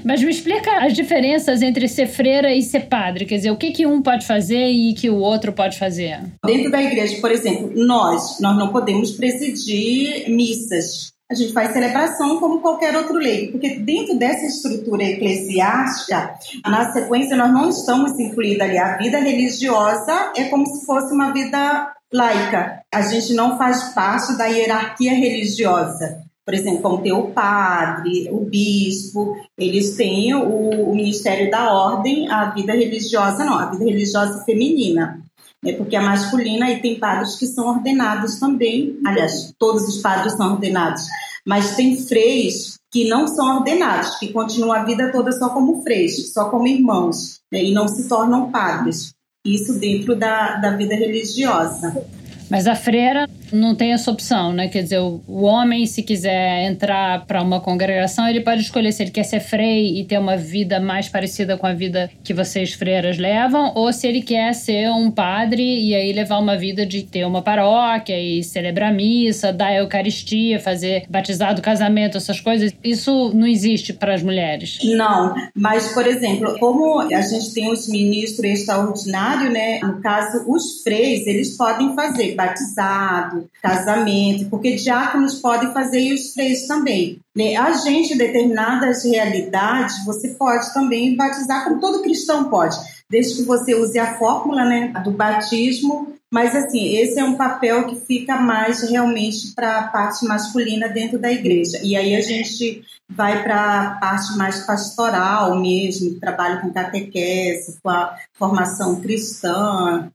Mas 0.05 0.23
me 0.23 0.31
explica 0.31 0.85
as 0.85 0.93
diferenças 0.93 1.63
entre 1.63 1.87
ser 1.87 2.09
freira 2.09 2.53
e 2.53 2.63
ser 2.63 2.89
padre. 2.89 3.25
Quer 3.25 3.37
dizer, 3.37 3.51
o 3.51 3.57
que, 3.57 3.71
que 3.71 3.87
um 3.87 4.03
pode 4.03 4.27
fazer 4.27 4.69
e 4.69 4.93
que 4.93 5.09
o 5.09 5.17
outro 5.17 5.53
pode 5.53 5.79
fazer? 5.79 6.21
Dentro 6.45 6.71
da 6.71 6.83
igreja, 6.83 7.21
por 7.21 7.31
exemplo, 7.31 7.73
nós, 7.75 8.41
nós 8.41 8.57
não 8.57 8.73
podemos 8.73 9.13
presidir 9.13 10.29
missas. 10.29 11.13
A 11.31 11.35
gente 11.35 11.53
faz 11.53 11.73
celebração 11.73 12.41
como 12.41 12.61
qualquer 12.61 12.97
outro 12.97 13.15
leigo, 13.15 13.53
porque 13.53 13.79
dentro 13.81 14.19
dessa 14.19 14.47
estrutura 14.47 15.05
eclesiástica, 15.05 16.35
na 16.67 16.91
sequência, 16.93 17.37
nós 17.37 17.53
não 17.53 17.69
estamos 17.69 18.19
incluídos 18.19 18.63
ali. 18.63 18.79
A 18.79 18.97
vida 18.97 19.19
religiosa 19.19 20.33
é 20.37 20.45
como 20.45 20.67
se 20.67 20.87
fosse 20.87 21.13
uma 21.13 21.33
vida 21.33 21.93
laica. 22.13 22.83
A 22.93 23.03
gente 23.03 23.35
não 23.35 23.59
faz 23.59 23.93
parte 23.93 24.39
da 24.39 24.47
hierarquia 24.47 25.13
religiosa 25.13 26.29
por 26.49 26.55
exemplo, 26.55 26.81
como 26.81 27.03
tem 27.03 27.13
o 27.13 27.27
padre, 27.27 28.27
o 28.31 28.41
bispo, 28.41 29.37
eles 29.59 29.97
têm 29.97 30.33
o, 30.33 30.89
o, 30.89 30.95
Ministério 30.95 31.51
da 31.51 31.71
Ordem, 31.71 32.27
a 32.33 32.49
vida 32.53 32.73
religiosa 32.73 33.45
não, 33.45 33.59
a 33.59 33.67
vida 33.67 33.85
religiosa 33.85 34.43
feminina. 34.47 35.23
Né, 35.65 35.73
porque 35.73 35.97
a 35.97 36.03
masculina 36.03 36.71
e 36.71 36.81
tem 36.81 36.99
padres 36.99 37.37
que 37.37 37.47
são 37.47 37.69
ordenados 37.69 38.39
também, 38.39 38.99
aliás, 39.05 39.53
todos 39.59 39.89
os 39.89 40.01
padres 40.01 40.35
são 40.35 40.53
ordenados, 40.53 41.03
mas 41.45 41.75
tem 41.75 41.97
freis 41.97 42.79
que 42.91 43.09
não 43.09 43.27
são 43.27 43.59
ordenados, 43.59 44.17
que 44.17 44.33
continuam 44.33 44.73
a 44.73 44.85
vida 44.85 45.11
toda 45.11 45.33
só 45.33 45.49
como 45.51 45.83
freis, 45.83 46.33
só 46.33 46.49
como 46.49 46.69
irmãos, 46.69 47.41
né, 47.53 47.65
e 47.65 47.75
não 47.75 47.89
se 47.89 48.09
tornam 48.09 48.51
padres. 48.51 49.13
Isso 49.45 49.79
dentro 49.79 50.15
da, 50.15 50.57
da 50.57 50.77
vida 50.77 50.95
religiosa. 50.95 52.05
Mas 52.51 52.67
a 52.67 52.75
freira 52.75 53.29
não 53.53 53.75
tem 53.75 53.93
essa 53.93 54.11
opção, 54.11 54.53
né? 54.53 54.69
Quer 54.69 54.83
dizer, 54.83 54.99
o, 54.99 55.43
homem, 55.43 55.87
se 55.87 56.03
quiser 56.03 56.65
entrar 56.65 57.27
para 57.27 57.43
uma 57.43 57.61
congregação, 57.61 58.29
ele 58.29 58.41
pode 58.41 58.63
escolher 58.63 58.93
se 58.93 59.03
ele 59.03 59.11
quer 59.11 59.25
ser 59.25 59.41
frei 59.41 59.99
e 59.99 60.05
ter 60.05 60.19
uma 60.19 60.37
vida 60.37 60.81
mais 60.81 61.09
parecida 61.09 61.57
com 61.57 61.67
a 61.67 61.73
vida 61.73 62.11
que 62.23 62.35
vocês 62.35 62.73
freiras 62.73 63.19
levam, 63.19 63.73
ou 63.75 63.93
se 63.93 64.07
ele 64.07 64.23
quer 64.23 64.53
ser 64.55 64.91
um 64.91 65.11
padre 65.11 65.63
e 65.63 65.95
aí 65.95 66.13
levar 66.13 66.39
uma 66.39 66.57
vida 66.57 66.85
de 66.85 67.03
ter 67.03 67.25
uma 67.25 67.43
paróquia 67.43 68.19
e 68.19 68.43
celebrar 68.43 68.93
missa, 68.93 69.53
dar 69.53 69.75
Eucaristia, 69.75 70.59
fazer 70.61 71.05
batizado, 71.09 71.63
casamento, 71.63 72.17
essas 72.17 72.41
coisas. 72.41 72.73
Isso 72.83 73.33
não 73.35 73.47
existe 73.47 73.93
para 73.93 74.15
as 74.15 74.23
mulheres. 74.23 74.79
Não, 74.85 75.35
mas, 75.55 75.93
por 75.93 76.07
exemplo, 76.07 76.59
como 76.59 77.01
a 77.01 77.21
gente 77.21 77.53
tem 77.53 77.71
os 77.71 77.89
ministros 77.89 78.51
extraordinários, 78.51 79.53
né? 79.53 79.81
No 79.81 80.01
caso, 80.01 80.45
os 80.47 80.83
freis, 80.83 81.27
eles 81.27 81.57
podem 81.57 81.95
fazer 81.95 82.35
batizado, 82.35 83.38
casamento, 83.63 84.49
porque 84.49 84.77
diáconos 84.77 85.37
podem 85.37 85.73
fazer 85.73 86.01
e 86.01 86.15
os 86.15 86.33
freis 86.33 86.67
também. 86.67 87.21
Né? 87.37 87.57
A 87.57 87.73
gente, 87.73 88.17
determinadas 88.17 89.05
realidades, 89.05 90.05
você 90.05 90.29
pode 90.29 90.73
também 90.73 91.17
batizar, 91.17 91.65
como 91.65 91.81
todo 91.81 92.03
cristão 92.03 92.51
pode, 92.51 92.77
desde 93.09 93.37
que 93.37 93.43
você 93.43 93.75
use 93.75 93.99
a 93.99 94.19
fórmula 94.19 94.65
né, 94.65 94.93
do 95.05 95.11
batismo. 95.11 96.15
Mas, 96.31 96.55
assim, 96.55 96.97
esse 96.97 97.19
é 97.19 97.25
um 97.25 97.37
papel 97.37 97.87
que 97.87 98.01
fica 98.01 98.37
mais 98.37 98.83
realmente 98.83 99.55
para 99.55 99.79
a 99.79 99.89
parte 99.89 100.27
masculina 100.27 100.87
dentro 100.89 101.19
da 101.19 101.33
igreja. 101.33 101.81
E 101.83 101.97
aí 101.97 102.15
a 102.15 102.21
gente 102.21 102.85
vai 103.09 103.43
para 103.43 103.83
a 103.83 103.91
parte 103.99 104.37
mais 104.37 104.67
pastoral 104.67 105.59
mesmo, 105.59 106.21
trabalho 106.21 106.61
com 106.61 106.73
catequese, 106.73 107.79
com 107.83 107.89
a 107.89 108.15
formação 108.35 109.01
cristã, 109.01 110.11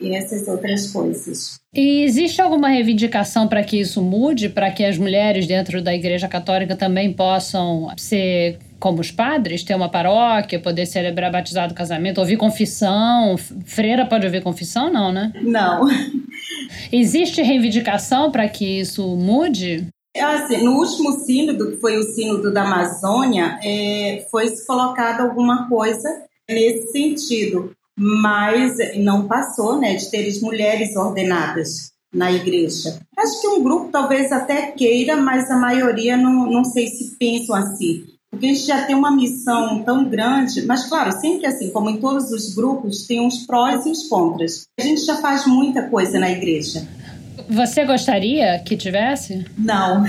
e 0.00 0.14
essas 0.14 0.46
outras 0.46 0.90
coisas. 0.90 1.58
E 1.74 2.02
existe 2.02 2.40
alguma 2.40 2.68
reivindicação 2.68 3.48
para 3.48 3.62
que 3.62 3.78
isso 3.80 4.02
mude, 4.02 4.48
para 4.48 4.70
que 4.70 4.84
as 4.84 4.98
mulheres 4.98 5.46
dentro 5.46 5.82
da 5.82 5.94
Igreja 5.94 6.28
Católica 6.28 6.76
também 6.76 7.12
possam 7.12 7.88
ser 7.96 8.58
como 8.78 9.00
os 9.00 9.10
padres, 9.10 9.64
ter 9.64 9.74
uma 9.74 9.88
paróquia, 9.88 10.60
poder 10.60 10.86
celebrar 10.86 11.32
batizado, 11.32 11.74
casamento, 11.74 12.18
ouvir 12.18 12.36
confissão? 12.36 13.36
Freira 13.64 14.04
pode 14.04 14.26
ouvir 14.26 14.42
confissão, 14.42 14.92
não, 14.92 15.10
né? 15.10 15.32
Não. 15.42 15.86
Existe 16.92 17.42
reivindicação 17.42 18.30
para 18.30 18.48
que 18.48 18.80
isso 18.80 19.16
mude? 19.16 19.86
Assim, 20.16 20.62
no 20.62 20.78
último 20.78 21.12
sínodo, 21.24 21.72
que 21.72 21.76
foi 21.76 21.98
o 21.98 22.02
sínodo 22.02 22.52
da 22.52 22.62
Amazônia, 22.62 23.58
é, 23.62 24.26
foi 24.30 24.46
colocado 24.66 25.22
alguma 25.22 25.68
coisa 25.68 26.08
nesse 26.48 26.92
sentido 26.92 27.75
mas 27.98 28.76
não 28.96 29.26
passou, 29.26 29.80
né, 29.80 29.94
de 29.94 30.10
ter 30.10 30.40
mulheres 30.42 30.94
ordenadas 30.96 31.92
na 32.12 32.32
igreja. 32.32 32.98
Acho 33.16 33.40
que 33.40 33.48
um 33.48 33.62
grupo 33.62 33.90
talvez 33.90 34.30
até 34.32 34.72
queira, 34.72 35.16
mas 35.16 35.50
a 35.50 35.56
maioria 35.56 36.16
não, 36.16 36.50
não 36.50 36.64
sei 36.64 36.88
se 36.88 37.16
pensam 37.18 37.54
assim. 37.54 38.04
Porque 38.30 38.46
a 38.46 38.48
gente 38.50 38.66
já 38.66 38.84
tem 38.84 38.94
uma 38.94 39.10
missão 39.10 39.82
tão 39.82 40.08
grande, 40.08 40.62
mas 40.66 40.86
claro, 40.86 41.12
sempre 41.12 41.46
assim, 41.46 41.70
como 41.70 41.88
em 41.88 41.98
todos 41.98 42.30
os 42.30 42.54
grupos, 42.54 43.06
tem 43.06 43.20
uns 43.20 43.46
prós 43.46 43.86
e 43.86 43.90
os 43.90 44.08
contras. 44.08 44.66
A 44.78 44.82
gente 44.82 45.04
já 45.04 45.16
faz 45.16 45.46
muita 45.46 45.88
coisa 45.88 46.18
na 46.18 46.30
igreja. 46.30 46.86
Você 47.48 47.84
gostaria 47.84 48.58
que 48.58 48.76
tivesse? 48.76 49.46
Não. 49.56 50.04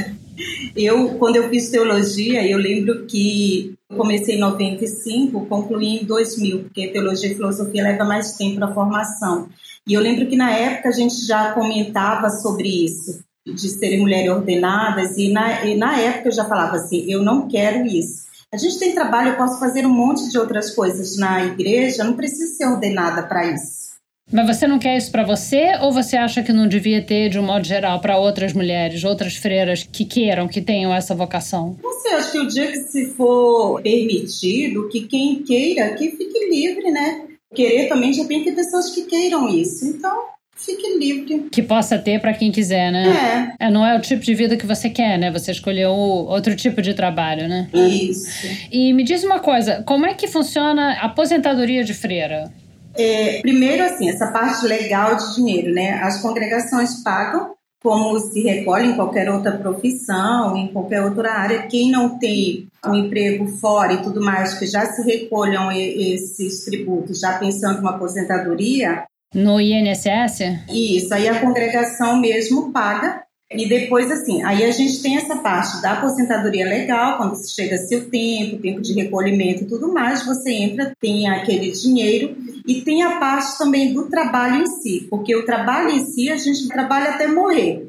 Eu, 0.75 1.15
quando 1.15 1.37
eu 1.37 1.49
fiz 1.49 1.69
teologia, 1.69 2.45
eu 2.45 2.57
lembro 2.57 3.05
que 3.05 3.76
comecei 3.95 4.35
em 4.35 4.39
95, 4.39 5.45
concluí 5.45 6.01
em 6.01 6.05
2000, 6.05 6.63
porque 6.63 6.89
teologia 6.89 7.31
e 7.31 7.35
filosofia 7.35 7.83
leva 7.83 8.03
mais 8.03 8.33
tempo 8.33 8.63
a 8.63 8.73
formação. 8.73 9.49
E 9.87 9.93
eu 9.93 10.01
lembro 10.01 10.27
que 10.27 10.35
na 10.35 10.51
época 10.51 10.89
a 10.89 10.91
gente 10.91 11.25
já 11.25 11.53
comentava 11.53 12.29
sobre 12.29 12.85
isso, 12.85 13.23
de 13.45 13.69
serem 13.69 14.01
mulheres 14.01 14.29
ordenadas, 14.29 15.17
e 15.17 15.31
na, 15.31 15.65
e 15.65 15.77
na 15.77 15.97
época 15.99 16.27
eu 16.27 16.33
já 16.33 16.45
falava 16.45 16.75
assim: 16.75 17.05
eu 17.09 17.23
não 17.23 17.47
quero 17.47 17.85
isso. 17.85 18.27
A 18.51 18.57
gente 18.57 18.79
tem 18.79 18.93
trabalho, 18.93 19.29
eu 19.29 19.37
posso 19.37 19.59
fazer 19.59 19.85
um 19.85 19.93
monte 19.93 20.29
de 20.29 20.37
outras 20.37 20.73
coisas 20.73 21.17
na 21.17 21.45
igreja, 21.45 22.03
não 22.03 22.13
preciso 22.13 22.55
ser 22.55 22.65
ordenada 22.65 23.23
para 23.23 23.45
isso. 23.45 23.86
Mas 24.31 24.45
você 24.45 24.67
não 24.67 24.77
quer 24.77 24.97
isso 24.97 25.09
para 25.09 25.23
você 25.23 25.77
ou 25.81 25.91
você 25.91 26.17
acha 26.17 26.43
que 26.43 26.51
não 26.51 26.67
devia 26.67 27.01
ter, 27.01 27.29
de 27.29 27.39
um 27.39 27.43
modo 27.43 27.65
geral, 27.65 28.01
para 28.01 28.17
outras 28.17 28.51
mulheres, 28.51 29.03
outras 29.03 29.35
freiras 29.35 29.87
que 29.89 30.03
queiram, 30.03 30.47
que 30.47 30.61
tenham 30.61 30.93
essa 30.93 31.15
vocação? 31.15 31.77
Sei, 32.01 32.13
acho 32.13 32.31
que 32.33 32.39
o 32.39 32.47
dia 32.47 32.67
que 32.67 32.79
se 32.79 33.05
for 33.11 33.81
permitido, 33.81 34.89
que 34.89 35.07
quem 35.07 35.43
queira, 35.43 35.93
que 35.95 36.11
fique 36.11 36.49
livre, 36.49 36.91
né? 36.91 37.21
Querer 37.55 37.87
também 37.87 38.11
já 38.11 38.25
tem 38.25 38.43
que 38.43 38.51
pessoas 38.51 38.89
que 38.91 39.03
queiram 39.03 39.47
isso. 39.47 39.85
Então, 39.87 40.25
fique 40.53 40.97
livre. 40.97 41.47
Que 41.49 41.63
possa 41.63 41.97
ter 41.97 42.19
para 42.19 42.33
quem 42.33 42.51
quiser, 42.51 42.91
né? 42.91 43.55
É. 43.59 43.65
é. 43.67 43.71
Não 43.71 43.85
é 43.85 43.95
o 43.97 44.01
tipo 44.01 44.21
de 44.21 44.35
vida 44.35 44.57
que 44.57 44.65
você 44.65 44.89
quer, 44.89 45.17
né? 45.17 45.31
Você 45.31 45.51
escolheu 45.51 45.91
outro 45.91 46.53
tipo 46.55 46.81
de 46.81 46.93
trabalho, 46.93 47.47
né? 47.47 47.69
Isso. 47.73 48.45
E 48.69 48.91
me 48.91 49.03
diz 49.03 49.23
uma 49.23 49.39
coisa, 49.39 49.83
como 49.83 50.05
é 50.05 50.13
que 50.13 50.27
funciona 50.27 50.93
a 50.95 51.05
aposentadoria 51.05 51.85
de 51.85 51.93
freira? 51.93 52.51
É, 52.97 53.41
primeiro, 53.41 53.83
assim, 53.83 54.09
essa 54.09 54.27
parte 54.27 54.65
legal 54.65 55.15
de 55.15 55.35
dinheiro, 55.35 55.73
né? 55.73 55.93
As 56.01 56.21
congregações 56.21 57.03
pagam 57.03 57.55
como 57.81 58.19
se 58.19 58.41
recolhe 58.41 58.87
em 58.87 58.95
qualquer 58.95 59.29
outra 59.29 59.51
profissão, 59.51 60.57
em 60.57 60.67
qualquer 60.67 61.03
outra 61.03 61.31
área. 61.31 61.67
Quem 61.67 61.91
não 61.91 62.17
tem 62.17 62.67
um 62.85 62.95
emprego 62.95 63.47
fora 63.59 63.93
e 63.93 64.01
tudo 64.01 64.21
mais, 64.21 64.55
que 64.55 64.65
já 64.65 64.85
se 64.85 65.03
recolham 65.03 65.71
esses 65.71 66.65
tributos, 66.65 67.19
já 67.19 67.37
pensando 67.37 67.79
uma 67.79 67.91
aposentadoria. 67.91 69.03
No 69.33 69.61
INSS? 69.61 70.39
Isso, 70.69 71.13
aí 71.13 71.27
a 71.27 71.39
congregação 71.39 72.19
mesmo 72.19 72.71
paga 72.71 73.26
E 73.49 73.67
depois, 73.67 74.11
assim, 74.11 74.43
aí 74.43 74.65
a 74.65 74.71
gente 74.71 75.01
tem 75.01 75.15
essa 75.15 75.37
parte 75.37 75.81
da 75.81 75.93
aposentadoria 75.93 76.65
legal, 76.65 77.17
quando 77.17 77.35
você 77.35 77.47
chega 77.47 77.77
seu 77.77 78.09
tempo, 78.09 78.61
tempo 78.61 78.81
de 78.81 78.93
recolhimento 78.93 79.63
e 79.63 79.67
tudo 79.67 79.93
mais, 79.93 80.25
você 80.25 80.51
entra, 80.51 80.91
tem 80.99 81.29
aquele 81.29 81.71
dinheiro, 81.71 82.35
e 82.67 82.81
tem 82.81 83.03
a 83.03 83.19
parte 83.19 83.57
também 83.57 83.93
do 83.93 84.09
trabalho 84.09 84.63
em 84.63 84.67
si, 84.67 85.07
porque 85.09 85.33
o 85.33 85.45
trabalho 85.45 85.91
em 85.91 86.05
si 86.05 86.29
a 86.29 86.35
gente 86.35 86.67
trabalha 86.67 87.11
até 87.11 87.27
morrer. 87.27 87.87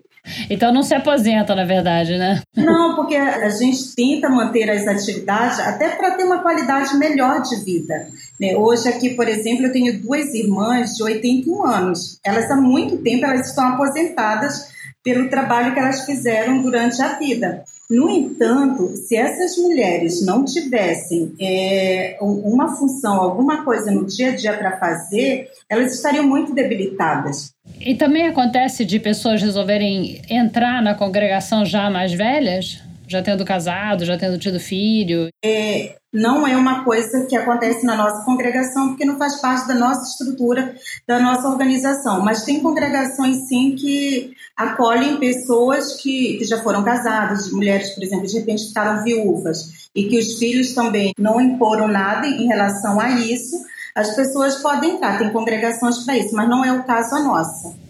Então 0.48 0.72
não 0.72 0.82
se 0.82 0.94
aposenta, 0.94 1.54
na 1.54 1.64
verdade, 1.64 2.16
né? 2.16 2.40
Não, 2.56 2.94
porque 2.94 3.16
a 3.16 3.48
gente 3.48 3.94
tenta 3.96 4.28
manter 4.28 4.70
as 4.70 4.86
atividades 4.86 5.58
até 5.58 5.88
para 5.90 6.12
ter 6.12 6.24
uma 6.24 6.38
qualidade 6.38 6.96
melhor 6.96 7.40
de 7.42 7.56
vida. 7.64 8.08
Né? 8.38 8.54
Hoje 8.56 8.88
aqui, 8.88 9.10
por 9.10 9.26
exemplo, 9.26 9.66
eu 9.66 9.72
tenho 9.72 10.00
duas 10.00 10.32
irmãs 10.34 10.94
de 10.94 11.02
81 11.02 11.66
anos. 11.66 12.18
Elas 12.24 12.50
há 12.50 12.56
muito 12.56 12.98
tempo 12.98 13.24
elas 13.24 13.48
estão 13.48 13.68
aposentadas 13.68 14.77
pelo 15.02 15.28
trabalho 15.28 15.72
que 15.72 15.80
elas 15.80 16.04
fizeram 16.04 16.62
durante 16.62 17.00
a 17.00 17.18
vida. 17.18 17.64
No 17.90 18.10
entanto, 18.10 18.94
se 18.96 19.16
essas 19.16 19.56
mulheres 19.56 20.24
não 20.24 20.44
tivessem 20.44 21.32
é, 21.40 22.18
uma 22.20 22.76
função, 22.76 23.14
alguma 23.14 23.64
coisa 23.64 23.90
no 23.90 24.04
dia 24.04 24.32
a 24.32 24.36
dia 24.36 24.52
para 24.52 24.78
fazer, 24.78 25.48
elas 25.70 25.94
estariam 25.94 26.26
muito 26.26 26.54
debilitadas. 26.54 27.50
E 27.80 27.94
também 27.94 28.26
acontece 28.26 28.84
de 28.84 29.00
pessoas 29.00 29.40
resolverem 29.40 30.20
entrar 30.28 30.82
na 30.82 30.94
congregação 30.94 31.64
já 31.64 31.88
mais 31.88 32.12
velhas? 32.12 32.82
Já 33.08 33.22
tendo 33.22 33.44
casado, 33.44 34.04
já 34.04 34.18
tendo 34.18 34.38
tido 34.38 34.60
filho? 34.60 35.28
É, 35.42 35.96
não 36.12 36.46
é 36.46 36.56
uma 36.56 36.84
coisa 36.84 37.26
que 37.26 37.34
acontece 37.34 37.86
na 37.86 37.96
nossa 37.96 38.24
congregação, 38.24 38.88
porque 38.88 39.04
não 39.04 39.16
faz 39.16 39.40
parte 39.40 39.66
da 39.66 39.74
nossa 39.74 40.10
estrutura, 40.10 40.74
da 41.06 41.18
nossa 41.18 41.48
organização. 41.48 42.22
Mas 42.22 42.44
tem 42.44 42.60
congregações, 42.60 43.48
sim, 43.48 43.74
que 43.74 44.32
acolhem 44.56 45.16
pessoas 45.18 46.00
que, 46.00 46.36
que 46.38 46.44
já 46.44 46.62
foram 46.62 46.84
casadas, 46.84 47.50
mulheres, 47.50 47.90
por 47.90 48.04
exemplo, 48.04 48.26
de 48.26 48.38
repente 48.38 48.68
ficaram 48.68 49.02
viúvas, 49.02 49.88
e 49.94 50.04
que 50.04 50.18
os 50.18 50.38
filhos 50.38 50.74
também 50.74 51.12
não 51.18 51.40
imporam 51.40 51.88
nada 51.88 52.26
em 52.26 52.46
relação 52.46 53.00
a 53.00 53.10
isso. 53.10 53.56
As 53.94 54.14
pessoas 54.14 54.56
podem 54.56 54.96
entrar, 54.96 55.18
tem 55.18 55.30
congregações 55.30 56.04
para 56.04 56.16
isso, 56.16 56.34
mas 56.34 56.48
não 56.48 56.64
é 56.64 56.72
o 56.72 56.84
caso 56.84 57.14
a 57.16 57.22
nossa. 57.22 57.87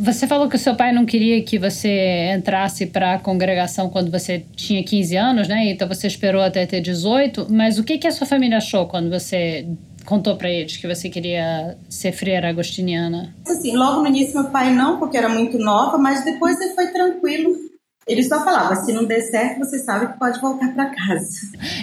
Você 0.00 0.26
falou 0.26 0.48
que 0.48 0.56
o 0.56 0.58
seu 0.58 0.76
pai 0.76 0.92
não 0.92 1.04
queria 1.04 1.42
que 1.42 1.58
você 1.58 2.32
entrasse 2.36 2.86
para 2.86 3.14
a 3.14 3.18
congregação 3.18 3.90
quando 3.90 4.10
você 4.10 4.44
tinha 4.54 4.82
15 4.82 5.16
anos, 5.16 5.48
né? 5.48 5.70
Então 5.70 5.88
você 5.88 6.06
esperou 6.06 6.40
até 6.40 6.64
ter 6.66 6.80
18. 6.80 7.48
Mas 7.50 7.78
o 7.78 7.84
que, 7.84 7.98
que 7.98 8.06
a 8.06 8.12
sua 8.12 8.26
família 8.26 8.58
achou 8.58 8.86
quando 8.86 9.10
você 9.10 9.66
contou 10.04 10.36
para 10.36 10.48
eles 10.48 10.76
que 10.76 10.86
você 10.86 11.08
queria 11.08 11.76
ser 11.88 12.12
freira 12.12 12.48
agostiniana? 12.48 13.34
Assim, 13.46 13.76
logo 13.76 14.02
no 14.02 14.08
início 14.08 14.40
meu 14.40 14.50
pai 14.50 14.72
não, 14.72 14.98
porque 14.98 15.18
era 15.18 15.28
muito 15.28 15.58
nova, 15.58 15.98
mas 15.98 16.24
depois 16.24 16.58
ele 16.60 16.74
foi 16.74 16.86
tranquilo. 16.86 17.50
Ele 18.08 18.22
só 18.22 18.42
falava, 18.42 18.74
se 18.76 18.92
não 18.92 19.04
der 19.04 19.20
certo, 19.20 19.58
você 19.58 19.78
sabe 19.78 20.12
que 20.12 20.18
pode 20.18 20.40
voltar 20.40 20.72
para 20.74 20.86
casa. 20.94 21.28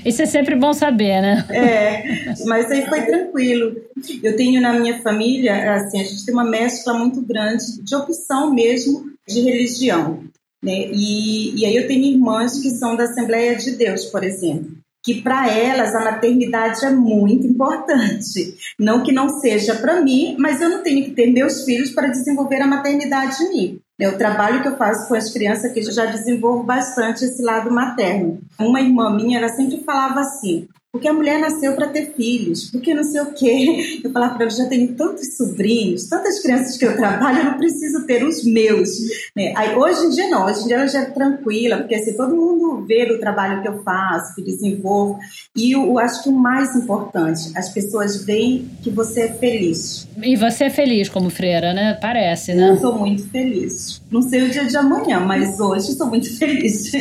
Isso 0.03 0.21
é 0.21 0.25
sempre 0.25 0.55
bom 0.55 0.73
saber, 0.73 1.21
né? 1.21 1.45
É, 1.49 2.33
mas 2.45 2.69
aí 2.71 2.85
foi 2.88 3.01
tranquilo. 3.01 3.75
Eu 4.23 4.35
tenho 4.35 4.59
na 4.61 4.73
minha 4.73 5.01
família, 5.01 5.75
assim, 5.75 6.01
a 6.01 6.03
gente 6.03 6.25
tem 6.25 6.33
uma 6.33 6.43
mescla 6.43 6.93
muito 6.93 7.21
grande 7.21 7.81
de 7.81 7.95
opção 7.95 8.53
mesmo 8.53 9.05
de 9.27 9.41
religião. 9.41 10.23
Né? 10.63 10.89
E, 10.91 11.61
e 11.61 11.65
aí 11.65 11.75
eu 11.75 11.88
tenho 11.88 12.03
irmãs 12.05 12.59
que 12.59 12.71
são 12.71 12.95
da 12.95 13.03
Assembleia 13.03 13.55
de 13.55 13.71
Deus, 13.71 14.05
por 14.05 14.23
exemplo 14.23 14.75
que 15.05 15.21
para 15.21 15.47
elas 15.47 15.93
a 15.93 16.03
maternidade 16.03 16.83
é 16.83 16.89
muito 16.89 17.45
importante. 17.45 18.55
Não 18.77 19.03
que 19.03 19.11
não 19.11 19.29
seja 19.39 19.75
para 19.75 20.01
mim, 20.01 20.35
mas 20.39 20.59
eu 20.59 20.67
não 20.67 20.81
tenho 20.81 21.05
que 21.05 21.11
ter 21.11 21.27
meus 21.27 21.63
filhos 21.63 21.91
para 21.91 22.07
desenvolver 22.07 22.59
a 22.59 22.67
maternidade 22.67 23.43
em 23.43 23.49
mim. 23.49 23.79
É 23.99 24.10
o 24.10 24.17
trabalho 24.17 24.62
que 24.62 24.67
eu 24.67 24.77
faço 24.77 25.08
com 25.08 25.15
as 25.15 25.31
crianças 25.31 25.71
que 25.71 25.81
já 25.84 26.05
desenvolvo 26.05 26.63
bastante 26.63 27.23
esse 27.23 27.41
lado 27.41 27.71
materno. 27.71 28.41
Uma 28.60 28.81
irmã 28.81 29.10
minha, 29.10 29.38
ela 29.38 29.49
sempre 29.49 29.84
falava 29.84 30.19
assim: 30.19 30.67
porque 30.95 31.10
a 31.10 31.13
mulher 31.13 31.41
nasceu 31.41 31.73
para 31.73 31.89
ter 31.89 32.13
filhos, 32.15 32.71
porque 32.71 32.93
não 32.93 33.03
sei 33.03 33.19
o 33.19 33.34
quê. 33.34 33.99
Eu 34.01 34.12
falava 34.12 34.36
para 34.36 34.45
ela, 34.45 34.55
já 34.55 34.65
tenho 34.65 34.93
tantos 34.93 35.36
sobrinhos, 35.36 36.08
tantas 36.08 36.41
crianças 36.41 36.77
que 36.77 36.86
eu 36.86 36.95
trabalho, 36.95 37.39
eu 37.39 37.43
não 37.43 37.58
preciso 37.58 38.05
ter 38.05 38.23
os 38.23 38.45
meus. 38.45 38.91
Né? 39.36 39.53
Aí, 39.58 39.75
hoje 39.75 40.05
em 40.05 40.10
dia 40.12 40.29
não, 40.29 40.45
hoje 40.45 40.62
em 40.62 40.67
dia 40.67 40.77
ela 40.77 40.88
já 40.88 41.01
é 41.01 41.05
tranquila, 41.05 41.79
porque 41.79 41.95
assim, 41.95 42.13
todo 42.13 42.34
mundo 42.34 42.86
vê 42.88 43.12
o 43.12 43.19
trabalho 43.19 43.62
que 43.62 43.67
eu 43.67 43.84
faço, 43.84 44.36
que 44.36 44.41
desenvolvo. 44.41 45.19
E 45.53 45.73
eu, 45.73 45.86
eu 45.86 45.99
acho 45.99 46.23
que 46.23 46.29
o 46.29 46.31
mais 46.31 46.73
importante, 46.77 47.51
as 47.58 47.67
pessoas 47.67 48.23
veem 48.23 48.69
que 48.81 48.89
você 48.89 49.23
é 49.23 49.34
feliz. 49.34 50.08
E 50.23 50.38
você 50.38 50.65
é 50.65 50.69
feliz 50.69 51.10
como 51.10 51.29
freira, 51.29 51.73
né? 51.73 51.97
Parece, 52.01 52.53
né? 52.53 52.69
Eu 52.69 52.79
sou 52.79 52.97
muito 52.97 53.29
feliz. 53.29 54.01
Não 54.10 54.21
sei 54.21 54.43
o 54.43 54.49
dia 54.49 54.63
de 54.63 54.77
amanhã, 54.77 55.19
mas 55.19 55.60
hoje 55.60 55.89
estou 55.89 56.08
muito 56.08 56.34
feliz. 56.38 56.93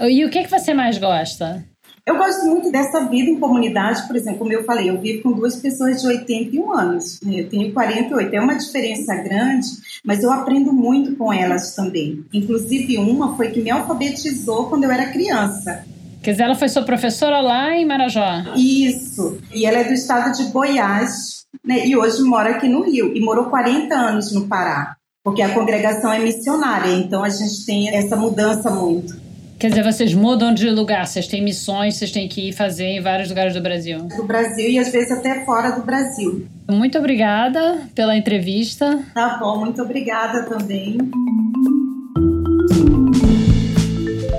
E 0.00 0.24
o 0.24 0.28
que, 0.28 0.42
que 0.42 0.50
você 0.50 0.74
mais 0.74 0.98
gosta? 0.98 1.64
Eu 2.08 2.16
gosto 2.16 2.46
muito 2.46 2.72
dessa 2.72 3.04
vida 3.04 3.28
em 3.28 3.38
comunidade, 3.38 4.06
por 4.06 4.16
exemplo, 4.16 4.38
como 4.38 4.50
eu 4.50 4.64
falei, 4.64 4.88
eu 4.88 4.98
vivo 4.98 5.24
com 5.24 5.32
duas 5.32 5.56
pessoas 5.56 6.00
de 6.00 6.06
81 6.06 6.72
anos, 6.72 7.20
né? 7.20 7.40
eu 7.40 7.48
tenho 7.50 7.70
48, 7.70 8.34
é 8.34 8.40
uma 8.40 8.54
diferença 8.54 9.14
grande, 9.16 9.68
mas 10.02 10.22
eu 10.22 10.32
aprendo 10.32 10.72
muito 10.72 11.14
com 11.16 11.30
elas 11.30 11.74
também. 11.74 12.24
Inclusive, 12.32 12.96
uma 12.96 13.36
foi 13.36 13.50
que 13.50 13.60
me 13.60 13.70
alfabetizou 13.70 14.70
quando 14.70 14.84
eu 14.84 14.90
era 14.90 15.12
criança. 15.12 15.84
Quer 16.22 16.30
dizer, 16.30 16.44
ela 16.44 16.54
foi 16.54 16.70
sua 16.70 16.82
professora 16.82 17.42
lá 17.42 17.76
em 17.76 17.84
Marajó? 17.84 18.54
Isso, 18.56 19.36
e 19.52 19.66
ela 19.66 19.80
é 19.80 19.84
do 19.84 19.92
estado 19.92 20.34
de 20.34 20.50
Goiás, 20.50 21.44
né? 21.62 21.86
e 21.86 21.94
hoje 21.94 22.22
mora 22.22 22.52
aqui 22.52 22.70
no 22.70 22.84
Rio, 22.84 23.14
e 23.14 23.20
morou 23.20 23.50
40 23.50 23.94
anos 23.94 24.32
no 24.32 24.48
Pará, 24.48 24.96
porque 25.22 25.42
a 25.42 25.52
congregação 25.52 26.10
é 26.10 26.18
missionária, 26.20 26.90
então 26.90 27.22
a 27.22 27.28
gente 27.28 27.66
tem 27.66 27.94
essa 27.94 28.16
mudança 28.16 28.70
muito. 28.70 29.27
Quer 29.58 29.70
dizer, 29.70 29.82
vocês 29.82 30.14
mudam 30.14 30.54
de 30.54 30.70
lugar, 30.70 31.04
vocês 31.04 31.26
têm 31.26 31.42
missões, 31.42 31.96
vocês 31.96 32.12
têm 32.12 32.28
que 32.28 32.50
ir 32.50 32.52
fazer 32.52 32.84
em 32.84 33.00
vários 33.00 33.28
lugares 33.28 33.54
do 33.54 33.60
Brasil. 33.60 34.06
Do 34.16 34.22
Brasil 34.22 34.70
e 34.70 34.78
às 34.78 34.88
vezes 34.92 35.10
até 35.10 35.44
fora 35.44 35.72
do 35.72 35.82
Brasil. 35.82 36.46
Muito 36.70 36.96
obrigada 36.96 37.78
pela 37.92 38.16
entrevista. 38.16 39.02
Tá 39.12 39.36
bom, 39.40 39.58
muito 39.58 39.82
obrigada 39.82 40.44
também. 40.44 40.96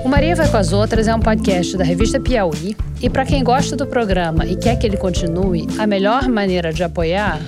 O 0.05 0.07
Maria 0.07 0.37
Vai 0.37 0.49
com 0.49 0.55
as 0.55 0.71
Outras 0.71 1.05
é 1.09 1.13
um 1.13 1.19
podcast 1.19 1.75
da 1.75 1.83
revista 1.83 2.17
Piauí. 2.17 2.77
E 3.01 3.09
para 3.09 3.25
quem 3.25 3.43
gosta 3.43 3.75
do 3.75 3.85
programa 3.85 4.45
e 4.45 4.55
quer 4.55 4.77
que 4.77 4.87
ele 4.87 4.95
continue, 4.95 5.67
a 5.77 5.85
melhor 5.85 6.29
maneira 6.29 6.71
de 6.71 6.81
apoiar 6.81 7.41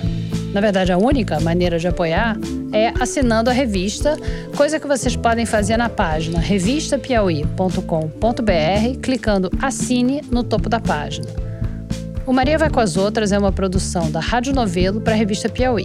na 0.52 0.60
verdade, 0.60 0.92
a 0.92 0.98
única 0.98 1.40
maneira 1.40 1.78
de 1.78 1.88
apoiar 1.88 2.36
é 2.72 2.92
assinando 3.00 3.50
a 3.50 3.52
revista, 3.52 4.16
coisa 4.56 4.80
que 4.80 4.86
vocês 4.86 5.14
podem 5.14 5.44
fazer 5.44 5.76
na 5.76 5.88
página 5.88 6.38
revistapiauí.com.br, 6.38 9.00
clicando 9.02 9.50
Assine 9.60 10.22
no 10.30 10.42
topo 10.42 10.68
da 10.68 10.80
página. 10.80 11.26
O 12.26 12.32
Maria 12.32 12.56
Vai 12.56 12.70
com 12.70 12.80
as 12.80 12.96
Outras 12.96 13.32
é 13.32 13.38
uma 13.38 13.52
produção 13.52 14.10
da 14.10 14.20
Rádio 14.20 14.54
Novelo 14.54 15.00
para 15.00 15.12
a 15.12 15.16
revista 15.16 15.48
Piauí. 15.48 15.84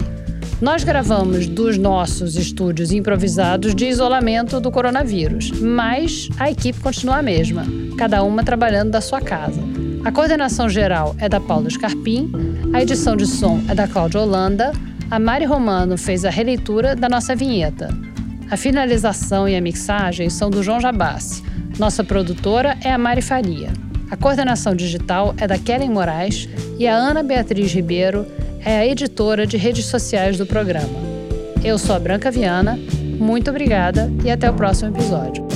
Nós 0.62 0.84
gravamos 0.84 1.48
dos 1.48 1.78
nossos 1.78 2.36
estúdios 2.36 2.92
improvisados 2.92 3.76
de 3.76 3.86
isolamento 3.86 4.60
do 4.60 4.72
coronavírus, 4.72 5.52
mas 5.52 6.30
a 6.40 6.50
equipe 6.50 6.80
continua 6.80 7.18
a 7.18 7.22
mesma, 7.22 7.64
cada 7.98 8.24
uma 8.24 8.44
trabalhando 8.44 8.90
da 8.90 9.02
sua 9.02 9.22
casa. 9.22 9.62
A 10.04 10.12
coordenação 10.12 10.68
geral 10.68 11.16
é 11.20 11.30
da 11.30 11.40
Paula 11.40 11.70
Scarpim, 11.70 12.32
a 12.74 12.82
edição 12.82 13.16
de 13.16 13.28
som 13.28 13.62
é 13.68 13.76
da 13.76 13.88
Cláudia 13.88 14.22
Holanda, 14.22 14.72
a 15.10 15.20
Mari 15.20 15.46
Romano 15.46 15.98
fez 15.98 16.26
a 16.26 16.30
releitura 16.30 16.96
da 16.96 17.08
nossa 17.08 17.36
vinheta. 17.36 17.90
A 18.50 18.58
finalização 18.58 19.48
e 19.48 19.56
a 19.56 19.62
mixagem 19.62 20.30
são 20.30 20.50
do 20.50 20.62
João 20.62 20.80
Jabassi. 20.80 21.44
Nossa 21.80 22.04
produtora 22.04 22.78
é 22.84 22.92
a 22.92 22.98
Mari 22.98 23.22
Faria. 23.22 23.72
A 24.12 24.18
coordenação 24.18 24.76
digital 24.76 25.34
é 25.38 25.48
da 25.48 25.58
Kellen 25.58 25.90
Moraes 25.90 26.48
e 26.78 26.88
a 26.88 26.96
Ana 26.96 27.24
Beatriz 27.24 27.74
Ribeiro 27.74 28.26
é 28.64 28.80
a 28.80 28.88
editora 28.88 29.46
de 29.46 29.58
redes 29.58 29.86
sociais 29.86 30.38
do 30.38 30.46
programa. 30.46 31.08
Eu 31.64 31.78
sou 31.78 31.96
a 31.96 32.00
Branca 32.00 32.30
Viana, 32.32 32.78
muito 33.20 33.50
obrigada 33.50 34.12
e 34.24 34.32
até 34.32 34.50
o 34.50 34.54
próximo 34.54 34.96
episódio. 34.96 35.47